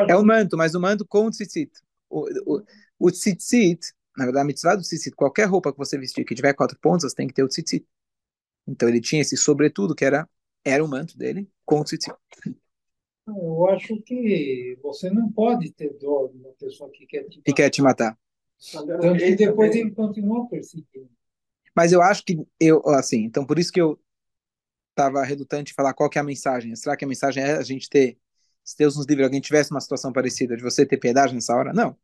É 0.07 0.15
o 0.15 0.25
manto, 0.25 0.57
mas 0.57 0.75
o 0.75 0.79
manto 0.79 1.05
com 1.05 1.25
o 1.25 1.29
tzitzit. 1.29 1.71
O, 2.09 2.25
o, 2.45 2.63
o 2.99 3.11
tzitzit, 3.11 3.93
na 4.17 4.25
verdade, 4.25 4.43
a 4.43 4.47
mitzvah 4.47 4.75
do 4.75 4.81
tzitzit, 4.81 5.15
qualquer 5.15 5.45
roupa 5.45 5.71
que 5.71 5.77
você 5.77 5.97
vestir 5.97 6.25
que 6.25 6.35
tiver 6.35 6.53
quatro 6.53 6.77
pontas, 6.79 7.13
tem 7.13 7.27
que 7.27 7.33
ter 7.33 7.43
o 7.43 7.47
tzitzit. 7.47 7.85
Então 8.67 8.87
ele 8.87 9.01
tinha 9.01 9.21
esse 9.21 9.37
sobretudo, 9.37 9.95
que 9.95 10.05
era, 10.05 10.27
era 10.63 10.83
o 10.83 10.87
manto 10.87 11.17
dele, 11.17 11.49
com 11.65 11.79
o 11.79 11.83
tzitzit. 11.83 12.13
Eu 13.27 13.67
acho 13.69 14.01
que 14.01 14.77
você 14.81 15.09
não 15.09 15.31
pode 15.31 15.71
ter 15.71 15.93
dó 15.99 16.27
de 16.27 16.37
uma 16.37 16.51
pessoa 16.53 16.89
que 16.89 17.05
quer 17.05 17.23
te 17.23 17.37
matar. 17.37 17.43
Que 17.43 17.53
quer 17.53 17.69
te 17.69 17.81
matar. 17.81 18.17
Tanto 18.71 19.17
que 19.17 19.35
depois 19.35 19.75
ele 19.75 19.91
continua 19.91 20.47
perseguindo. 20.47 21.09
Mas 21.75 21.91
eu 21.91 22.01
acho 22.01 22.25
que, 22.25 22.45
eu, 22.59 22.81
assim, 22.89 23.23
então 23.23 23.45
por 23.45 23.57
isso 23.57 23.71
que 23.71 23.79
eu 23.79 23.97
estava 24.99 25.23
redutante 25.23 25.71
em 25.71 25.75
falar 25.75 25.93
qual 25.93 26.09
que 26.09 26.17
é 26.17 26.21
a 26.21 26.23
mensagem. 26.23 26.75
Será 26.75 26.97
que 26.97 27.05
a 27.05 27.07
mensagem 27.07 27.41
é 27.41 27.53
a 27.53 27.63
gente 27.63 27.89
ter, 27.89 28.17
se 28.63 28.77
Deus 28.77 28.97
nos 28.97 29.05
livre, 29.05 29.23
alguém 29.23 29.39
tivesse 29.39 29.71
uma 29.71 29.79
situação 29.79 30.11
parecida, 30.11 30.57
de 30.57 30.63
você 30.63 30.85
ter 30.85 30.97
piedade 30.97 31.33
nessa 31.33 31.55
hora? 31.55 31.73
Não. 31.73 31.97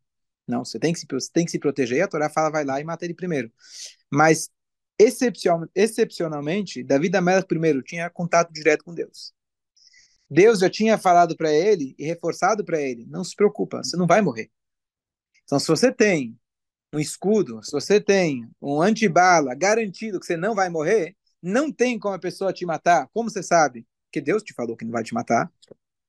Não, 0.48 0.64
você 0.64 0.78
tem 0.78 0.92
que 0.92 1.00
se, 1.00 1.06
tem 1.32 1.44
que 1.44 1.50
se 1.50 1.58
proteger, 1.58 2.02
a 2.02 2.08
Torá 2.08 2.30
fala, 2.30 2.50
vai 2.50 2.64
lá 2.64 2.80
e 2.80 2.84
mata 2.84 3.04
ele 3.04 3.14
primeiro. 3.14 3.52
Mas, 4.10 4.48
excepcion, 4.98 5.66
excepcionalmente, 5.74 6.84
Davi 6.84 7.08
da 7.08 7.20
Melech 7.20 7.46
primeiro 7.46 7.82
tinha 7.82 8.08
contato 8.08 8.52
direto 8.52 8.84
com 8.84 8.94
Deus. 8.94 9.34
Deus 10.30 10.60
já 10.60 10.70
tinha 10.70 10.96
falado 10.98 11.36
para 11.36 11.52
ele 11.52 11.94
e 11.98 12.04
reforçado 12.04 12.64
para 12.64 12.80
ele, 12.80 13.06
não 13.06 13.24
se 13.24 13.34
preocupa, 13.34 13.82
você 13.82 13.96
não 13.96 14.06
vai 14.06 14.22
morrer. 14.22 14.50
Então, 15.44 15.58
se 15.58 15.68
você 15.68 15.92
tem 15.92 16.38
um 16.92 16.98
escudo, 16.98 17.62
se 17.62 17.72
você 17.72 18.00
tem 18.00 18.48
um 18.60 18.80
antibala 18.80 19.54
garantido 19.54 20.18
que 20.18 20.26
você 20.26 20.36
não 20.36 20.54
vai 20.54 20.68
morrer, 20.68 21.16
não 21.46 21.70
tem 21.70 21.98
como 21.98 22.14
a 22.14 22.18
pessoa 22.18 22.52
te 22.52 22.66
matar. 22.66 23.08
Como 23.14 23.30
você 23.30 23.42
sabe? 23.42 23.86
Que 24.10 24.20
Deus 24.20 24.42
te 24.42 24.52
falou 24.52 24.76
que 24.76 24.84
não 24.84 24.92
vai 24.92 25.04
te 25.04 25.14
matar. 25.14 25.50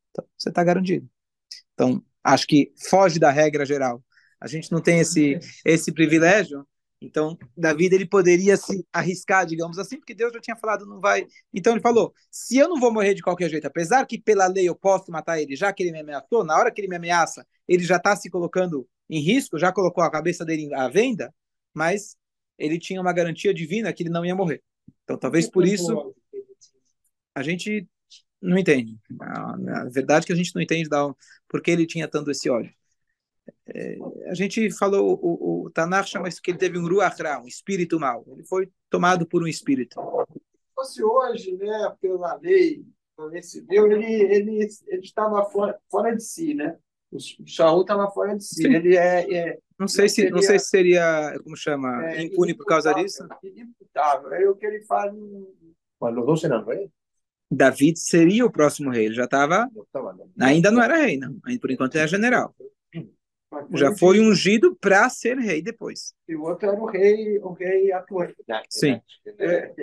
Então, 0.09 0.25
você 0.35 0.49
está 0.49 0.63
garantido. 0.63 1.07
Então, 1.73 2.03
acho 2.23 2.47
que 2.47 2.73
foge 2.89 3.19
da 3.19 3.29
regra 3.29 3.65
geral. 3.65 4.03
A 4.41 4.47
gente 4.47 4.71
não 4.71 4.81
tem 4.81 4.99
esse, 4.99 5.39
esse 5.63 5.91
privilégio. 5.91 6.67
Então, 6.99 7.37
Davi 7.55 7.85
ele 7.85 8.07
poderia 8.07 8.57
se 8.57 8.83
arriscar, 8.91 9.45
digamos 9.45 9.77
assim, 9.77 9.97
porque 9.97 10.15
Deus 10.15 10.33
já 10.33 10.39
tinha 10.39 10.55
falado, 10.55 10.87
não 10.87 10.99
vai. 10.99 11.27
Então 11.53 11.73
ele 11.73 11.81
falou: 11.81 12.11
se 12.31 12.57
eu 12.57 12.67
não 12.67 12.79
vou 12.79 12.91
morrer 12.91 13.13
de 13.13 13.21
qualquer 13.21 13.49
jeito, 13.49 13.67
apesar 13.67 14.03
que 14.07 14.19
pela 14.19 14.47
lei 14.47 14.67
eu 14.67 14.75
posso 14.75 15.11
matar 15.11 15.39
ele, 15.39 15.55
já 15.55 15.71
que 15.71 15.83
ele 15.83 15.91
me 15.91 15.99
ameaçou, 15.99 16.43
na 16.43 16.57
hora 16.57 16.71
que 16.71 16.81
ele 16.81 16.87
me 16.87 16.95
ameaça, 16.95 17.45
ele 17.67 17.83
já 17.83 17.97
está 17.97 18.15
se 18.15 18.31
colocando 18.31 18.87
em 19.07 19.19
risco, 19.19 19.59
já 19.59 19.71
colocou 19.71 20.03
a 20.03 20.09
cabeça 20.09 20.43
dele 20.43 20.73
à 20.73 20.87
venda, 20.87 21.31
mas 21.71 22.17
ele 22.57 22.79
tinha 22.79 22.99
uma 22.99 23.13
garantia 23.13 23.53
divina 23.53 23.93
que 23.93 24.01
ele 24.01 24.09
não 24.09 24.25
ia 24.25 24.35
morrer. 24.35 24.63
Então, 25.07 25.17
talvez 25.17 25.49
por 25.49 25.65
isso 25.65 26.13
a 27.33 27.41
gente 27.41 27.87
não 28.41 28.57
entende. 28.57 28.99
A, 29.21 29.85
verdade 29.85 30.25
é 30.25 30.27
que 30.27 30.33
a 30.33 30.35
gente 30.35 30.53
não 30.53 30.61
entende 30.61 30.89
da, 30.89 31.15
por 31.47 31.61
que 31.61 31.71
ele 31.71 31.87
tinha 31.87 32.09
tanto 32.09 32.29
esse 32.29 32.49
ódio. 32.49 32.73
É, 33.65 33.97
a 34.25 34.33
gente 34.33 34.69
falou, 34.71 35.17
o, 35.23 35.63
o 35.63 35.69
Tanakh 35.69 36.07
chama 36.07 36.27
isso 36.27 36.41
que 36.41 36.51
ele 36.51 36.57
teve 36.57 36.77
um 36.77 36.85
ruach 36.85 37.21
ra, 37.21 37.41
um 37.41 37.47
espírito 37.47 37.97
mau. 37.97 38.25
Ele 38.27 38.43
foi 38.43 38.69
tomado 38.89 39.25
por 39.25 39.41
um 39.41 39.47
espírito. 39.47 39.95
Se 39.95 40.75
fosse 40.75 41.01
hoje, 41.01 41.53
né, 41.53 41.95
pela 42.01 42.35
lei, 42.35 42.85
pela 43.15 43.29
lei 43.29 43.41
civil, 43.41 43.89
ele, 43.89 44.13
ele, 44.13 44.67
ele 44.87 45.01
estava 45.01 45.45
fora, 45.45 45.79
fora 45.89 46.13
de 46.13 46.21
si, 46.21 46.53
né? 46.53 46.77
O 47.11 47.17
Shaul 47.45 47.81
estava 47.81 48.09
fora 48.11 48.35
de 48.35 48.43
si. 48.43 48.63
Sim. 48.63 48.73
Ele 48.73 48.97
é, 48.97 49.33
é 49.33 49.57
não 49.79 49.87
sei, 49.87 50.09
se, 50.09 50.15
seria, 50.15 50.31
não 50.31 50.41
sei 50.41 50.59
se 50.59 50.65
seria, 50.69 51.39
como 51.43 51.55
chama, 51.55 52.05
é, 52.09 52.23
impune 52.23 52.53
por 52.53 52.65
causa 52.65 52.93
disso. 52.93 53.25
Inimputável. 53.43 54.33
É 54.33 54.49
o 54.49 54.55
que 54.55 54.65
ele 54.65 54.81
faz. 54.81 55.13
Mas 55.99 56.17
os 56.17 56.25
dois 56.25 56.43
eram 56.43 56.65
reis? 56.65 56.89
David 57.49 57.97
seria 57.97 58.45
o 58.45 58.51
próximo 58.51 58.89
rei. 58.89 59.05
Ele 59.05 59.15
já 59.15 59.23
estava. 59.23 59.69
Ainda 60.39 60.69
não 60.69 60.81
era 60.81 60.97
rei, 60.97 61.17
não. 61.17 61.37
Ainda 61.45 61.61
por 61.61 61.71
enquanto 61.71 61.95
ele 61.95 62.03
é 62.03 62.07
general. 62.07 62.53
Já 63.73 63.95
foi 63.95 64.19
ungido 64.19 64.75
para 64.75 65.09
ser 65.09 65.37
rei 65.37 65.61
depois. 65.61 66.13
E 66.27 66.35
o 66.35 66.43
outro 66.43 66.69
era 66.69 66.79
o 66.79 66.85
rei, 66.85 67.39
o 67.39 67.53
rei 67.53 67.91
atuante. 67.93 68.35
Sim. 68.69 68.99
É. 69.39 69.73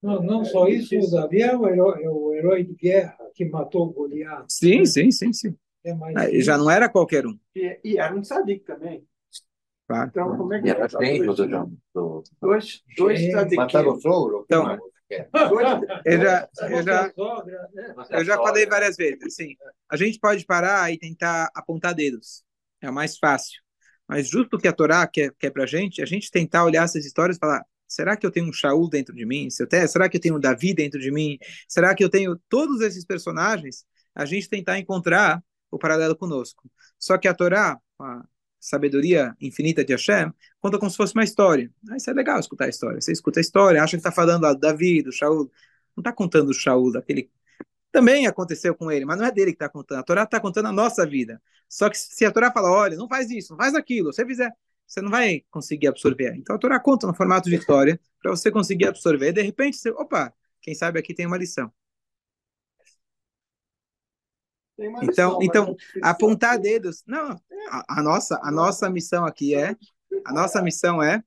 Não, 0.00 0.22
não 0.22 0.44
só 0.44 0.68
isso, 0.68 0.96
o 0.96 1.10
Davi 1.10 1.42
é 1.42 1.56
o, 1.56 1.68
herói, 1.68 2.04
é 2.04 2.08
o 2.08 2.32
herói 2.32 2.62
de 2.62 2.74
guerra 2.74 3.18
que 3.34 3.44
matou 3.44 3.92
Goliat. 3.92 4.44
Sim, 4.48 4.84
sim, 4.84 5.10
sim, 5.10 5.32
sim. 5.32 5.56
É 5.84 5.94
mais 5.94 6.44
já 6.44 6.58
não 6.58 6.70
era 6.70 6.88
qualquer 6.88 7.26
um. 7.26 7.38
E, 7.54 7.80
e 7.84 7.98
era 7.98 8.14
um 8.14 8.20
tzadik 8.20 8.64
também. 8.64 9.06
Claro. 9.86 10.08
Então, 10.10 10.36
como 10.36 10.52
é 10.52 10.60
que 10.60 10.68
era? 10.68 10.88
Tem, 10.88 11.24
doutor 11.24 11.48
João. 11.48 11.72
Dois, 12.40 12.82
dois 12.96 13.20
tzadikim. 13.20 13.56
Mataram 13.56 13.94
o 13.94 14.00
sogro? 14.00 14.44
Então, 14.44 14.78
eu 16.04 16.20
já, 16.20 16.48
eu 16.68 16.82
já, 16.82 17.12
eu 18.10 18.24
já 18.24 18.36
falei 18.36 18.66
várias 18.66 18.94
vezes, 18.94 19.24
assim, 19.24 19.56
a 19.90 19.96
gente 19.96 20.18
pode 20.18 20.44
parar 20.44 20.92
e 20.92 20.98
tentar 20.98 21.48
apontar 21.54 21.94
dedos, 21.94 22.44
é 22.82 22.90
o 22.90 22.92
mais 22.92 23.16
fácil, 23.16 23.58
mas 24.06 24.28
justo 24.28 24.58
que 24.58 24.68
a 24.68 24.72
Torá 24.72 25.06
quer, 25.06 25.32
quer 25.38 25.50
pra 25.50 25.64
gente, 25.64 26.02
a 26.02 26.04
gente 26.04 26.30
tentar 26.30 26.62
olhar 26.62 26.84
essas 26.84 27.06
histórias 27.06 27.38
e 27.38 27.40
falar, 27.40 27.64
será 27.86 28.18
que 28.18 28.26
eu 28.26 28.30
tenho 28.30 28.46
um 28.46 28.52
Shaul 28.52 28.90
dentro 28.90 29.14
de 29.14 29.24
mim? 29.24 29.48
Será 29.50 30.10
que 30.10 30.18
eu 30.18 30.20
tenho 30.20 30.36
um 30.36 30.40
Davi 30.40 30.74
dentro 30.74 31.00
de 31.00 31.10
mim? 31.10 31.38
Será 31.66 31.94
que 31.94 32.04
eu 32.04 32.10
tenho 32.10 32.38
todos 32.46 32.82
esses 32.82 33.02
personagens? 33.02 33.86
A 34.14 34.26
gente 34.26 34.46
tentar 34.46 34.78
encontrar 34.78 35.42
o 35.70 35.78
paralelo 35.78 36.16
conosco. 36.16 36.70
Só 36.98 37.18
que 37.18 37.28
a 37.28 37.34
Torá, 37.34 37.78
a 37.98 38.24
sabedoria 38.58 39.34
infinita 39.40 39.84
de 39.84 39.92
Hashem, 39.92 40.32
conta 40.60 40.78
como 40.78 40.90
se 40.90 40.96
fosse 40.96 41.14
uma 41.14 41.24
história. 41.24 41.70
Ah, 41.90 41.96
isso 41.96 42.10
é 42.10 42.12
legal 42.12 42.38
escutar 42.40 42.66
a 42.66 42.68
história. 42.68 43.00
Você 43.00 43.12
escuta 43.12 43.40
a 43.40 43.42
história, 43.42 43.82
acha 43.82 43.92
que 43.92 44.00
está 44.00 44.12
falando 44.12 44.46
do 44.46 44.58
Davi, 44.58 45.02
do 45.02 45.12
Shaul. 45.12 45.50
Não 45.96 46.00
está 46.00 46.12
contando 46.12 46.50
o 46.50 46.54
Shaul, 46.54 46.92
daquele. 46.92 47.30
Também 47.90 48.26
aconteceu 48.26 48.74
com 48.74 48.90
ele, 48.90 49.04
mas 49.04 49.18
não 49.18 49.26
é 49.26 49.32
dele 49.32 49.52
que 49.52 49.56
está 49.56 49.68
contando. 49.68 49.98
A 50.00 50.02
Torá 50.02 50.22
está 50.24 50.40
contando 50.40 50.66
a 50.66 50.72
nossa 50.72 51.06
vida. 51.06 51.40
Só 51.68 51.88
que 51.88 51.98
se 51.98 52.24
a 52.24 52.30
Torá 52.32 52.50
fala, 52.52 52.70
olha, 52.70 52.96
não 52.96 53.08
faz 53.08 53.30
isso, 53.30 53.52
não 53.52 53.58
faz 53.58 53.74
aquilo, 53.74 54.12
você 54.12 54.24
fizer, 54.24 54.52
você 54.86 55.00
não 55.00 55.10
vai 55.10 55.44
conseguir 55.50 55.88
absorver. 55.88 56.34
Então 56.36 56.56
a 56.56 56.58
Torá 56.58 56.80
conta 56.80 57.06
no 57.06 57.14
formato 57.14 57.48
de 57.48 57.56
história 57.56 58.00
para 58.20 58.30
você 58.30 58.50
conseguir 58.50 58.86
absorver. 58.86 59.32
De 59.32 59.42
repente, 59.42 59.76
você, 59.76 59.90
opa, 59.90 60.32
quem 60.62 60.74
sabe 60.74 60.98
aqui 60.98 61.14
tem 61.14 61.26
uma 61.26 61.36
lição. 61.36 61.72
Então, 65.02 65.38
então 65.42 65.76
apontar 66.02 66.58
dedos. 66.58 67.02
Não, 67.06 67.40
a, 67.70 67.98
a, 67.98 68.02
nossa, 68.02 68.38
a 68.42 68.50
nossa 68.50 68.88
missão 68.88 69.24
aqui 69.24 69.54
é. 69.54 69.76
A 70.24 70.32
nossa 70.32 70.62
missão 70.62 71.02
é. 71.02 71.22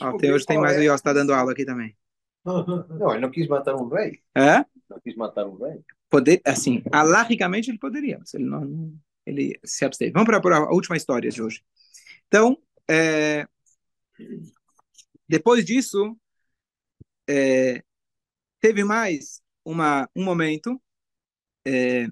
Ó, 0.00 0.16
tem, 0.16 0.32
hoje 0.32 0.46
tem 0.46 0.58
mais 0.58 0.76
o 0.76 0.82
Yos 0.82 0.94
está 0.94 1.12
dando 1.12 1.32
aula 1.32 1.52
aqui 1.52 1.64
também. 1.64 1.96
Não, 2.44 3.12
ele 3.12 3.20
não 3.20 3.30
quis 3.30 3.46
matar 3.46 3.74
um 3.74 3.88
rei. 3.88 4.22
É? 4.34 4.64
Não 4.88 4.98
quis 5.04 5.14
matar 5.16 5.46
um 5.46 5.56
rei. 5.56 5.80
Poder, 6.08 6.40
assim, 6.46 6.82
alahicamente 6.90 7.70
ele 7.70 7.78
poderia, 7.78 8.18
mas 8.18 8.32
ele 8.32 8.44
não, 8.44 8.94
ele 9.26 9.60
se 9.62 9.84
absteve. 9.84 10.12
Vamos 10.12 10.26
para 10.26 10.56
a 10.56 10.72
última 10.72 10.96
história 10.96 11.30
de 11.30 11.42
hoje. 11.42 11.62
Então, 12.26 12.56
é, 12.88 13.46
depois 15.28 15.64
disso, 15.66 16.16
é, 17.28 17.82
teve 18.60 18.82
mais 18.82 19.42
uma, 19.62 20.08
um 20.16 20.24
momento 20.24 20.80
é, 21.66 22.06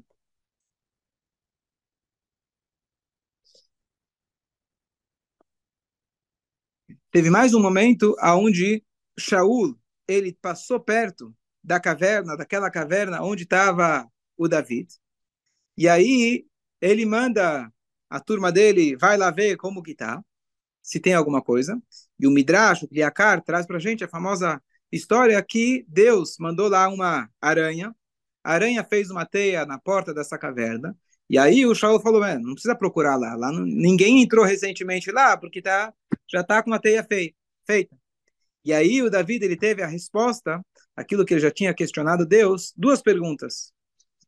teve 7.17 7.31
mais 7.31 7.55
um 7.55 7.63
momento 7.63 8.15
aonde 8.19 8.85
Shaul 9.19 9.75
ele 10.07 10.35
passou 10.35 10.79
perto 10.79 11.35
da 11.65 11.81
caverna, 11.81 12.37
daquela 12.37 12.71
caverna 12.71 13.23
onde 13.23 13.45
estava 13.45 14.07
o 14.37 14.47
David. 14.47 14.87
E 15.79 15.89
aí 15.89 16.45
ele 16.79 17.07
manda 17.07 17.73
a 18.11 18.21
turma 18.21 18.53
dele, 18.53 18.97
vai 18.97 19.17
lá 19.17 19.31
ver 19.31 19.57
como 19.57 19.83
que 19.83 19.95
tá, 19.95 20.23
se 20.83 21.01
tem 21.01 21.15
alguma 21.15 21.41
coisa. 21.41 21.83
E 22.21 22.27
o 22.27 22.31
Midrash, 22.31 22.83
o 22.83 22.89
Kliakar, 22.89 23.43
traz 23.43 23.65
para 23.67 23.79
gente 23.79 24.05
a 24.05 24.09
famosa 24.09 24.63
história 24.93 25.43
que 25.43 25.87
Deus 25.89 26.37
mandou 26.39 26.69
lá 26.69 26.87
uma 26.87 27.31
aranha. 27.41 27.97
A 28.45 28.53
aranha 28.53 28.85
fez 28.85 29.11
uma 29.11 29.25
teia 29.25 29.65
na 29.65 29.79
porta 29.79 30.13
dessa 30.13 30.37
caverna. 30.37 30.95
E 31.29 31.39
aí 31.39 31.67
o 31.67 31.75
Shaul 31.75 32.01
falou, 32.01 32.21
não 32.39 32.53
precisa 32.55 32.75
procurar 32.75 33.17
lá. 33.17 33.35
lá 33.35 33.53
não, 33.53 33.65
ninguém 33.65 34.23
entrou 34.23 34.45
recentemente 34.45 35.11
lá, 35.11 35.37
porque 35.37 35.61
tá, 35.61 35.93
já 36.31 36.41
está 36.41 36.63
com 36.63 36.71
uma 36.71 36.81
teia 36.81 37.05
fei, 37.05 37.35
feita. 37.67 37.97
E 38.65 38.73
aí 38.73 39.03
o 39.03 39.11
David 39.11 39.45
ele 39.45 39.57
teve 39.57 39.83
a 39.83 39.87
resposta, 39.87 40.65
aquilo 40.95 41.25
que 41.25 41.35
ele 41.35 41.41
já 41.41 41.51
tinha 41.51 41.75
questionado 41.75 42.27
Deus, 42.27 42.73
duas 42.77 43.03
perguntas 43.03 43.73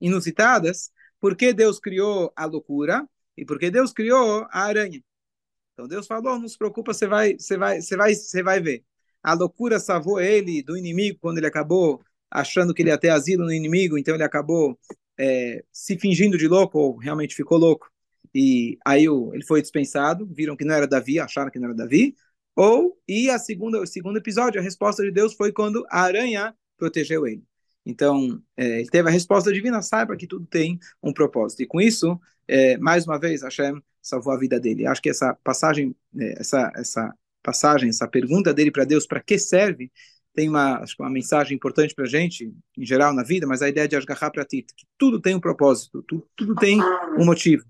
inusitadas. 0.01 0.91
Por 1.21 1.37
que 1.37 1.53
Deus 1.53 1.81
criou 1.81 2.33
a 2.37 2.45
loucura 2.45 3.09
e 3.37 3.45
por 3.45 3.59
que 3.59 3.71
Deus 3.71 3.93
criou 3.93 4.47
a 4.51 4.61
aranha? 4.63 5.03
Então 5.73 5.89
Deus 5.89 6.07
falou, 6.07 6.39
não 6.39 6.49
se 6.49 6.59
preocupa, 6.59 6.93
você 6.93 7.07
vai, 7.07 7.35
você 7.39 7.57
vai, 7.57 7.81
você 7.81 7.97
vai, 7.97 8.15
você 8.15 8.43
vai 8.43 8.61
ver. 8.61 8.85
A 9.23 9.35
loucura 9.35 9.81
salvou 9.81 10.21
ele 10.21 10.63
do 10.63 10.77
inimigo 10.77 11.19
quando 11.21 11.39
ele 11.39 11.47
acabou 11.47 12.03
achando 12.31 12.75
que 12.75 12.83
ele 12.83 12.91
ia 12.91 12.99
ter 12.99 13.11
asilo 13.11 13.45
no 13.45 13.53
inimigo, 13.53 13.99
então 13.99 14.15
ele 14.15 14.25
acabou 14.25 14.79
é, 15.19 15.65
se 15.73 15.99
fingindo 15.99 16.39
de 16.39 16.47
louco 16.49 16.79
ou 16.79 16.97
realmente 16.97 17.35
ficou 17.35 17.59
louco. 17.59 17.91
E 18.35 18.79
aí 18.85 19.09
o, 19.09 19.35
ele 19.35 19.45
foi 19.45 19.61
dispensado, 19.61 20.27
viram 20.27 20.57
que 20.57 20.65
não 20.65 20.75
era 20.75 20.87
Davi, 20.87 21.19
acharam 21.19 21.51
que 21.51 21.59
não 21.59 21.69
era 21.69 21.77
Davi. 21.77 22.15
Ou, 22.55 22.99
e 23.07 23.31
a 23.31 23.39
segunda, 23.39 23.81
o 23.81 23.87
segundo 23.87 24.19
episódio, 24.19 24.61
a 24.61 24.65
resposta 24.65 25.03
de 25.03 25.11
Deus 25.11 25.35
foi 25.35 25.53
quando 25.53 25.85
a 25.91 26.03
aranha 26.03 26.55
protegeu 26.77 27.27
ele. 27.27 27.45
Então, 27.87 28.43
é, 28.57 28.81
ele 28.81 28.91
teve 28.91 29.09
a 29.09 29.13
resposta 29.13 29.53
divina, 29.53 29.81
saiba 29.81 30.17
que 30.17 30.27
tudo 30.27 30.47
tem 30.47 30.79
um 31.03 31.13
propósito. 31.13 31.63
E 31.63 31.67
com 31.67 31.81
isso, 31.81 32.21
é, 32.47 32.77
mais 32.79 33.07
uma 33.07 33.19
vez, 33.19 33.43
Hashem 33.43 33.83
salvou 34.03 34.33
a 34.33 34.39
vida 34.39 34.61
dele. 34.61 34.87
Acho 34.87 35.01
que 35.01 35.09
essa 35.09 35.35
passagem, 35.43 35.95
é, 36.19 36.41
essa, 36.41 36.73
essa 36.77 37.15
passagem, 37.43 37.89
essa 37.89 38.07
pergunta 38.07 38.53
dele 38.53 38.71
para 38.71 38.85
Deus, 38.85 39.07
para 39.07 39.23
que 39.23 39.39
serve, 39.39 39.91
tem 40.39 40.49
uma, 40.49 40.79
acho 40.79 40.95
que 40.95 41.03
uma 41.03 41.11
mensagem 41.11 41.57
importante 41.57 41.93
para 41.93 42.05
a 42.05 42.09
gente, 42.09 42.55
em 42.77 42.87
geral, 42.87 43.13
na 43.13 43.25
vida, 43.25 43.45
mas 43.45 43.61
a 43.61 43.69
ideia 43.69 43.89
de 43.89 43.97
Ashgaha 43.97 44.31
Pratit, 44.31 44.73
que 44.73 44.87
tudo 44.97 45.21
tem 45.21 45.35
um 45.35 45.41
propósito, 45.41 46.01
tudo, 46.07 46.29
tudo 46.37 46.55
tem 46.55 46.81
um 47.19 47.25
motivo. 47.25 47.65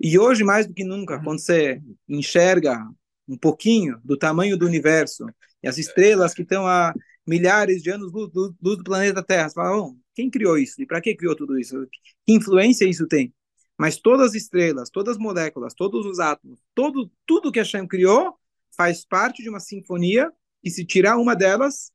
E 0.00 0.16
hoje, 0.16 0.44
mais 0.44 0.68
do 0.68 0.72
que 0.72 0.84
nunca, 0.84 1.20
quando 1.20 1.40
você 1.40 1.82
enxerga 2.08 2.80
um 3.26 3.36
pouquinho 3.36 4.00
do 4.04 4.16
tamanho 4.16 4.56
do 4.56 4.64
universo 4.64 5.26
e 5.60 5.66
as 5.66 5.78
estrelas 5.78 6.32
que 6.32 6.42
estão 6.42 6.64
a 6.64 6.94
milhares 7.26 7.82
de 7.82 7.90
anos 7.90 8.12
luz, 8.12 8.30
luz 8.32 8.78
do 8.78 8.84
planeta 8.84 9.20
Terra. 9.20 9.48
Você 9.48 9.54
fala, 9.56 9.76
oh, 9.76 9.96
quem 10.14 10.30
criou 10.30 10.56
isso? 10.56 10.80
E 10.80 10.86
para 10.86 11.00
que 11.00 11.16
criou 11.16 11.34
tudo 11.34 11.58
isso? 11.58 11.88
Que 12.24 12.34
influência 12.34 12.84
isso 12.84 13.08
tem? 13.08 13.34
Mas 13.76 13.98
todas 13.98 14.28
as 14.28 14.34
estrelas, 14.36 14.90
todas 14.90 15.16
as 15.16 15.20
moléculas, 15.20 15.74
todos 15.74 16.06
os 16.06 16.20
átomos, 16.20 16.60
todo, 16.72 17.10
tudo 17.26 17.50
que 17.50 17.58
a 17.58 17.64
Hashem 17.64 17.84
criou 17.88 18.38
faz 18.70 19.04
parte 19.04 19.42
de 19.42 19.48
uma 19.48 19.58
sinfonia 19.58 20.30
e 20.62 20.70
se 20.70 20.84
tirar 20.84 21.16
uma 21.16 21.34
delas, 21.34 21.90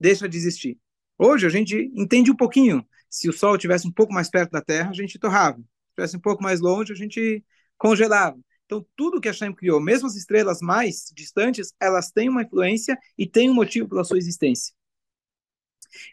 deixa 0.00 0.28
de 0.28 0.36
existir. 0.36 0.78
Hoje 1.18 1.46
a 1.46 1.50
gente 1.50 1.90
entende 1.94 2.30
um 2.30 2.36
pouquinho. 2.36 2.86
Se 3.10 3.28
o 3.28 3.32
Sol 3.32 3.56
estivesse 3.56 3.86
um 3.86 3.92
pouco 3.92 4.12
mais 4.12 4.30
perto 4.30 4.50
da 4.50 4.60
Terra, 4.60 4.90
a 4.90 4.94
gente 4.94 5.18
torrava. 5.18 5.58
Se 5.58 5.64
estivesse 5.90 6.16
um 6.16 6.20
pouco 6.20 6.42
mais 6.42 6.60
longe, 6.60 6.92
a 6.92 6.96
gente 6.96 7.44
congelava. 7.76 8.38
Então, 8.66 8.86
tudo 8.94 9.20
que 9.20 9.28
a 9.28 9.32
Hashem 9.32 9.54
criou, 9.54 9.80
mesmo 9.80 10.06
as 10.06 10.14
estrelas 10.14 10.60
mais 10.60 11.10
distantes, 11.14 11.72
elas 11.80 12.10
têm 12.10 12.28
uma 12.28 12.42
influência 12.42 12.98
e 13.16 13.26
têm 13.26 13.48
um 13.48 13.54
motivo 13.54 13.88
pela 13.88 14.04
sua 14.04 14.18
existência. 14.18 14.74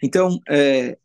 Então, 0.02 0.40
é, 0.48 0.98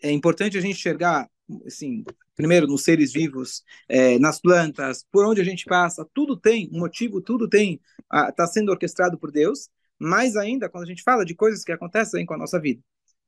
é 0.00 0.12
importante 0.12 0.56
a 0.56 0.60
gente 0.60 0.76
enxergar, 0.76 1.28
assim, 1.66 2.04
primeiro 2.36 2.68
nos 2.68 2.84
seres 2.84 3.12
vivos, 3.12 3.64
é, 3.88 4.18
nas 4.18 4.40
plantas, 4.40 5.04
por 5.10 5.26
onde 5.26 5.40
a 5.40 5.44
gente 5.44 5.64
passa, 5.64 6.08
tudo 6.14 6.36
tem 6.36 6.70
um 6.72 6.78
motivo, 6.78 7.20
tudo 7.20 7.48
tem, 7.48 7.80
está 8.28 8.46
sendo 8.46 8.70
orquestrado 8.70 9.18
por 9.18 9.32
Deus, 9.32 9.68
mais 9.98 10.36
ainda 10.36 10.68
quando 10.68 10.84
a 10.84 10.86
gente 10.86 11.02
fala 11.02 11.24
de 11.24 11.34
coisas 11.34 11.64
que 11.64 11.72
acontecem 11.72 12.26
com 12.26 12.34
a 12.34 12.38
nossa 12.38 12.60
vida. 12.60 12.82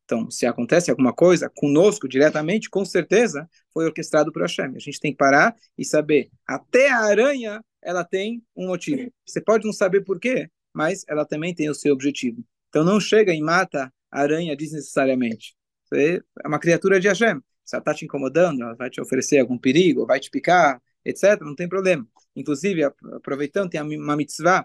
Então, 0.05 0.31
se 0.31 0.47
acontece 0.47 0.89
alguma 0.91 1.13
coisa 1.13 1.51
conosco 1.53 2.09
diretamente, 2.09 2.71
com 2.71 2.85
certeza 2.85 3.49
foi 3.75 3.87
orquestrado 3.87 4.33
por 4.33 4.43
Hashem. 4.43 4.77
A 4.77 4.79
gente 4.79 5.01
tem 5.01 5.11
que 5.11 5.19
parar 5.19 5.55
e 5.77 5.85
saber. 5.85 6.31
Até 6.47 6.89
a 6.91 7.01
aranha, 7.01 7.61
ela 7.83 8.05
tem 8.05 8.43
um 8.55 8.69
motivo. 8.69 9.13
Você 9.27 9.41
pode 9.41 9.67
não 9.67 9.73
saber 9.73 10.03
por 10.03 10.21
quê, 10.21 10.49
mas 10.73 11.05
ela 11.09 11.25
também 11.25 11.53
tem 11.53 11.69
o 11.69 11.75
seu 11.75 11.93
objetivo. 11.93 12.45
Então, 12.69 12.85
não 12.85 13.01
chega 13.01 13.35
e 13.35 13.41
mata 13.41 13.93
a 14.11 14.21
aranha 14.21 14.57
desnecessariamente. 14.57 15.57
Você 15.85 16.23
é 16.45 16.49
uma 16.49 16.61
criatura 16.61 17.01
de 17.01 17.09
Hashem. 17.09 17.41
Se 17.65 17.75
ela 17.75 17.81
está 17.81 17.93
te 17.93 18.05
incomodando, 18.05 18.63
ela 18.63 18.77
vai 18.77 18.89
te 18.89 19.01
oferecer 19.01 19.41
algum 19.41 19.59
perigo, 19.59 20.07
vai 20.07 20.21
te 20.21 20.31
picar, 20.31 20.81
etc., 21.05 21.41
não 21.41 21.57
tem 21.57 21.69
problema. 21.69 22.07
Inclusive, 22.37 22.85
aproveitando, 22.85 23.71
tem 23.71 23.81
uma 23.81 24.17
mitzvah 24.17 24.65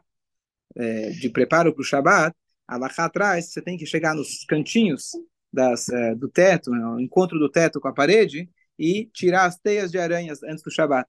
é, 0.76 1.10
de 1.12 1.30
preparo 1.30 1.74
para 1.74 1.82
o 1.82 1.86
Shabat, 1.86 2.36
a 2.68 2.78
lá 2.78 2.90
atrás, 2.98 3.52
você 3.52 3.62
tem 3.62 3.78
que 3.78 3.86
chegar 3.86 4.16
nos 4.16 4.46
cantinhos 4.46 5.12
das, 5.52 5.90
uh, 5.90 6.16
do 6.16 6.30
teto, 6.30 6.72
né, 6.72 6.86
o 6.86 7.00
encontro 7.00 7.38
do 7.38 7.50
teto 7.50 7.82
com 7.82 7.88
a 7.90 7.94
parede, 7.94 8.50
e 8.80 9.10
tirar 9.14 9.46
as 9.46 9.58
teias 9.58 9.92
de 9.92 10.00
aranhas 10.00 10.42
antes 10.44 10.64
do 10.64 10.72
Shabat. 10.72 11.08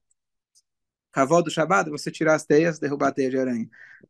Cavó 1.11 1.41
do 1.41 1.49
Shabat, 1.49 1.89
você 1.89 2.11
tirar 2.11 2.35
as 2.35 2.45
teias, 2.45 2.79
derrubar 2.79 3.09
a 3.09 3.11
teia 3.11 3.29
de 3.29 3.37
aranha. 3.37 3.69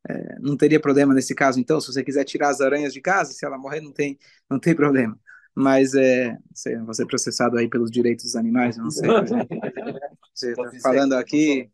É, 0.09 0.39
não 0.39 0.57
teria 0.57 0.79
problema 0.79 1.13
nesse 1.13 1.35
caso, 1.35 1.59
então, 1.59 1.79
se 1.79 1.87
você 1.87 2.03
quiser 2.03 2.23
tirar 2.23 2.49
as 2.49 2.59
aranhas 2.59 2.93
de 2.93 3.01
casa, 3.01 3.33
se 3.33 3.45
ela 3.45 3.57
morrer, 3.57 3.81
não 3.81 3.91
tem, 3.91 4.17
não 4.49 4.59
tem 4.59 4.73
problema. 4.73 5.17
Mas 5.53 5.93
é, 5.93 6.35
você, 6.51 6.77
você 6.79 7.03
é 7.03 7.05
processado 7.05 7.57
aí 7.57 7.69
pelos 7.69 7.91
direitos 7.91 8.25
dos 8.25 8.35
animais, 8.35 8.77
não 8.77 8.89
sei. 8.89 9.07
Você 10.33 10.49
está 10.49 10.71
falando 10.81 11.13
aqui, 11.13 11.69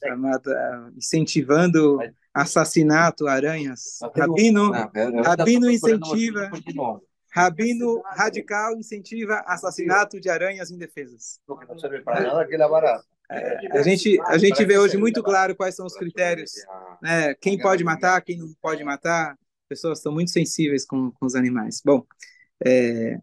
tá 0.00 0.16
incentivando 0.96 1.98
assassinato, 2.34 3.28
aranhas. 3.28 4.00
Rabino, 4.14 4.72
Rabino 5.22 5.70
incentiva. 5.70 6.50
Rabino 7.32 8.00
radical 8.04 8.76
incentiva 8.76 9.42
assassinato 9.46 10.20
de 10.20 10.28
aranhas 10.28 10.70
indefesas. 10.70 11.40
É, 13.30 13.78
a 13.78 13.82
gente 13.82 14.20
a 14.26 14.36
gente 14.36 14.64
vê 14.64 14.78
hoje 14.78 14.96
muito 14.96 15.22
claro 15.22 15.56
quais 15.56 15.74
são 15.74 15.86
os 15.86 15.96
critérios, 15.96 16.52
né? 17.02 17.34
Quem 17.34 17.58
pode 17.58 17.82
matar, 17.82 18.20
quem 18.22 18.36
não 18.36 18.52
pode 18.60 18.84
matar. 18.84 19.36
Pessoas 19.68 19.98
estão 19.98 20.12
muito 20.12 20.30
sensíveis 20.30 20.84
com, 20.84 21.10
com 21.10 21.24
os 21.26 21.34
animais. 21.34 21.80
Bom, 21.84 22.04
é, 22.64 23.18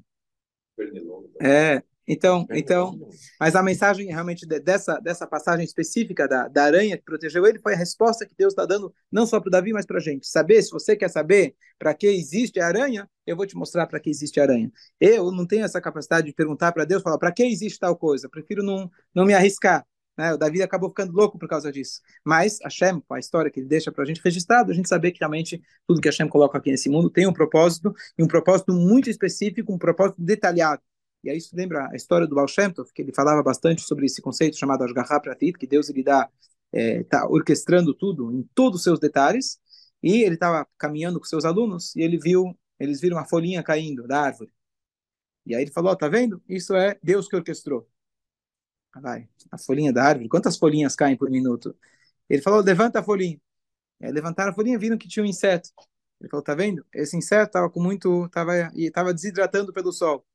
é 1.39 1.84
então, 2.13 2.45
então, 2.52 3.00
mas 3.39 3.56
a 3.56 3.63
mensagem 3.63 4.08
realmente 4.08 4.45
dessa, 4.45 5.00
dessa 5.00 5.26
passagem 5.26 5.63
específica 5.63 6.28
da, 6.28 6.50
da 6.50 6.65
aranha 6.65 6.97
que 6.97 7.06
protegeu 7.06 7.45
ele 7.45 7.58
foi 7.58 7.74
a 7.74 7.78
resposta 7.78 8.26
que 8.26 8.36
Deus 8.38 8.52
está 8.52 8.65
dando 8.65 8.93
não 9.10 9.26
só 9.26 9.39
para 9.39 9.47
o 9.47 9.52
Davi, 9.52 9.71
mas 9.71 9.86
para 9.86 9.95
a 9.95 10.02
gente. 10.02 10.28
Saber, 10.28 10.62
se 10.62 10.71
você 10.71 10.93
quer 10.97 11.10
saber 11.10 11.56
para 11.80 11.93
que 11.93 12.08
existe 12.08 12.60
a 12.60 12.67
aranha, 12.67 13.10
eu 13.26 13.38
vou 13.38 13.45
te 13.45 13.56
mostrar 13.56 13.88
para 13.88 13.97
que 13.97 14.10
existe 14.10 14.41
a 14.41 14.43
aranha. 14.43 14.69
Eu 15.00 15.32
não 15.32 15.47
tenho 15.47 15.63
essa 15.63 15.80
capacidade 15.80 16.28
de 16.28 16.34
perguntar 16.34 16.74
para 16.74 16.84
Deus, 16.84 17.02
falar 17.02 17.17
para 17.17 17.32
que 17.32 17.43
existe 17.43 17.80
tal 17.80 17.95
coisa. 17.95 18.28
prefiro 18.28 18.62
não, 18.62 18.91
não 19.15 19.24
me 19.24 19.34
arriscar. 19.34 19.86
Né? 20.17 20.34
O 20.34 20.38
Davi 20.38 20.62
acabou 20.62 20.89
ficando 20.89 21.13
louco 21.13 21.39
por 21.39 21.47
causa 21.47 21.71
disso. 21.71 22.02
Mas 22.26 22.60
Hashem, 22.62 23.02
com 23.08 23.13
a 23.13 23.19
história 23.19 23.50
que 23.50 23.62
ele 23.62 23.69
deixa 23.69 23.89
para 23.89 24.04
a 24.04 24.06
gente 24.06 24.19
registrado, 24.21 24.69
a 24.69 24.74
gente 24.74 24.89
saber 24.89 25.12
que 25.12 25.19
realmente 25.19 25.62
tudo 25.88 26.02
que 26.02 26.10
Hashem 26.10 26.28
coloca 26.28 26.58
aqui 26.58 26.71
nesse 26.71 26.89
mundo 26.89 27.10
tem 27.10 27.26
um 27.26 27.32
propósito, 27.32 27.95
e 28.17 28.24
um 28.24 28.28
propósito 28.28 28.74
muito 28.74 29.10
específico, 29.10 29.74
um 29.74 29.78
propósito 29.78 30.21
detalhado. 30.21 30.82
E 31.24 31.30
aí 31.30 31.38
isso 31.38 31.56
lembra 31.56 31.88
a 31.92 31.96
história 31.96 32.28
do 32.28 32.36
Baal 32.36 32.48
Shem 32.48 32.72
Tov, 32.72 32.92
que 32.94 33.02
ele 33.02 33.14
falava 33.14 33.44
bastante 33.44 33.82
sobre 33.82 34.06
esse 34.06 34.22
conceito 34.22 34.58
chamado 34.58 34.84
Ashgaha 34.84 35.20
Pratit, 35.20 35.58
que 35.58 35.68
Deus 35.68 35.90
ele 35.90 36.04
dá, 36.04 36.30
é, 36.74 37.06
orquestrando 37.30 37.94
tudo 37.94 38.32
em 38.32 38.44
todos 38.56 38.80
os 38.80 38.84
seus 38.84 39.00
detalhes. 39.00 39.60
E 40.02 40.24
ele 40.24 40.36
estava 40.36 40.68
caminhando 40.78 41.20
com 41.20 41.26
seus 41.26 41.46
alunos 41.46 41.96
e 41.96 42.02
ele 42.02 42.18
viu, 42.18 42.58
eles 42.80 43.00
viram 43.00 43.18
uma 43.18 43.26
folhinha 43.28 43.62
caindo 43.64 44.08
da 44.08 44.22
árvore. 44.22 44.52
E 45.46 45.56
aí 45.56 45.64
ele 45.64 45.72
falou, 45.72 45.92
oh, 45.92 45.96
tá 45.96 46.08
vendo? 46.08 46.42
Isso 46.48 46.76
é 46.76 46.98
Deus 47.04 47.28
que 47.28 47.36
orquestrou. 47.36 47.88
Vai, 49.02 49.30
a 49.52 49.58
folhinha 49.58 49.94
da 49.94 50.04
árvore, 50.04 50.28
quantas 50.28 50.58
folhinhas 50.58 50.96
caem 50.96 51.16
por 51.16 51.30
minuto? 51.30 51.76
Ele 52.30 52.42
falou, 52.42 52.62
levanta 52.62 53.00
a 53.00 53.04
folhinha. 53.04 53.40
E 54.02 54.06
aí 54.06 54.12
levantaram 54.12 54.52
a 54.52 54.56
folhinha, 54.56 54.80
viram 54.80 54.98
que 54.98 55.08
tinha 55.08 55.24
um 55.24 55.28
inseto. 55.28 55.70
Ele 56.20 56.30
falou, 56.30 56.44
tá 56.44 56.56
vendo? 56.56 56.86
Esse 56.94 57.18
inseto 57.18 57.48
estava 57.48 57.70
com 57.70 57.82
muito, 57.82 58.30
tava 58.30 58.72
estava 58.76 59.14
desidratando 59.14 59.74
pelo 59.74 59.92
sol. 59.94 60.26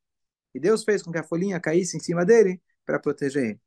E 0.56 0.60
Deus 0.60 0.84
fez 0.84 1.02
com 1.02 1.12
que 1.12 1.18
a 1.18 1.22
folhinha 1.22 1.60
caísse 1.60 1.98
em 1.98 2.00
cima 2.00 2.24
dele 2.24 2.58
para 2.86 2.98
proteger 2.98 3.44
ele. 3.44 3.60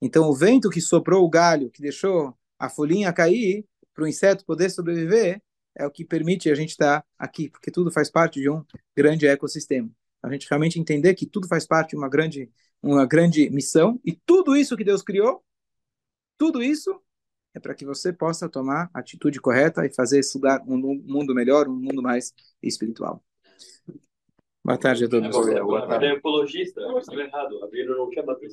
Então 0.00 0.30
o 0.30 0.34
vento 0.34 0.70
que 0.70 0.80
soprou 0.80 1.26
o 1.26 1.28
galho, 1.28 1.70
que 1.70 1.82
deixou 1.82 2.34
a 2.58 2.70
folhinha 2.70 3.12
cair 3.12 3.66
para 3.92 4.04
o 4.04 4.08
inseto 4.08 4.46
poder 4.46 4.70
sobreviver, 4.70 5.42
é 5.76 5.86
o 5.86 5.90
que 5.90 6.02
permite 6.02 6.50
a 6.50 6.54
gente 6.54 6.70
estar 6.70 7.02
tá 7.02 7.06
aqui, 7.18 7.50
porque 7.50 7.70
tudo 7.70 7.92
faz 7.92 8.10
parte 8.10 8.40
de 8.40 8.48
um 8.48 8.64
grande 8.96 9.26
ecossistema. 9.26 9.90
A 10.22 10.32
gente 10.32 10.48
realmente 10.48 10.80
entender 10.80 11.14
que 11.14 11.26
tudo 11.26 11.46
faz 11.46 11.66
parte 11.66 11.90
de 11.90 11.96
uma 11.96 12.08
grande, 12.08 12.50
uma 12.82 13.04
grande 13.04 13.50
missão 13.50 14.00
e 14.02 14.12
tudo 14.12 14.56
isso 14.56 14.78
que 14.78 14.84
Deus 14.84 15.02
criou, 15.02 15.44
tudo 16.38 16.62
isso 16.62 16.98
é 17.52 17.60
para 17.60 17.74
que 17.74 17.84
você 17.84 18.10
possa 18.10 18.48
tomar 18.48 18.90
a 18.94 19.00
atitude 19.00 19.38
correta 19.38 19.84
e 19.84 19.92
fazer 19.92 20.20
esse 20.20 20.38
lugar 20.38 20.62
um 20.66 20.78
mundo 20.78 21.34
melhor, 21.34 21.68
um 21.68 21.76
mundo 21.76 22.00
mais 22.02 22.32
espiritual. 22.62 23.22
Boa 24.62 24.76
tarde 24.76 25.04
a 25.04 25.08
todos. 25.08 25.48
É 26.02 26.12
ecologista, 26.12 26.80
eu 26.82 26.98
estava 26.98 27.22
errado. 27.22 27.64
A 27.64 27.66
Bíblia 27.66 27.96
não 27.96 28.10
quer 28.10 28.22
bater 28.22 28.50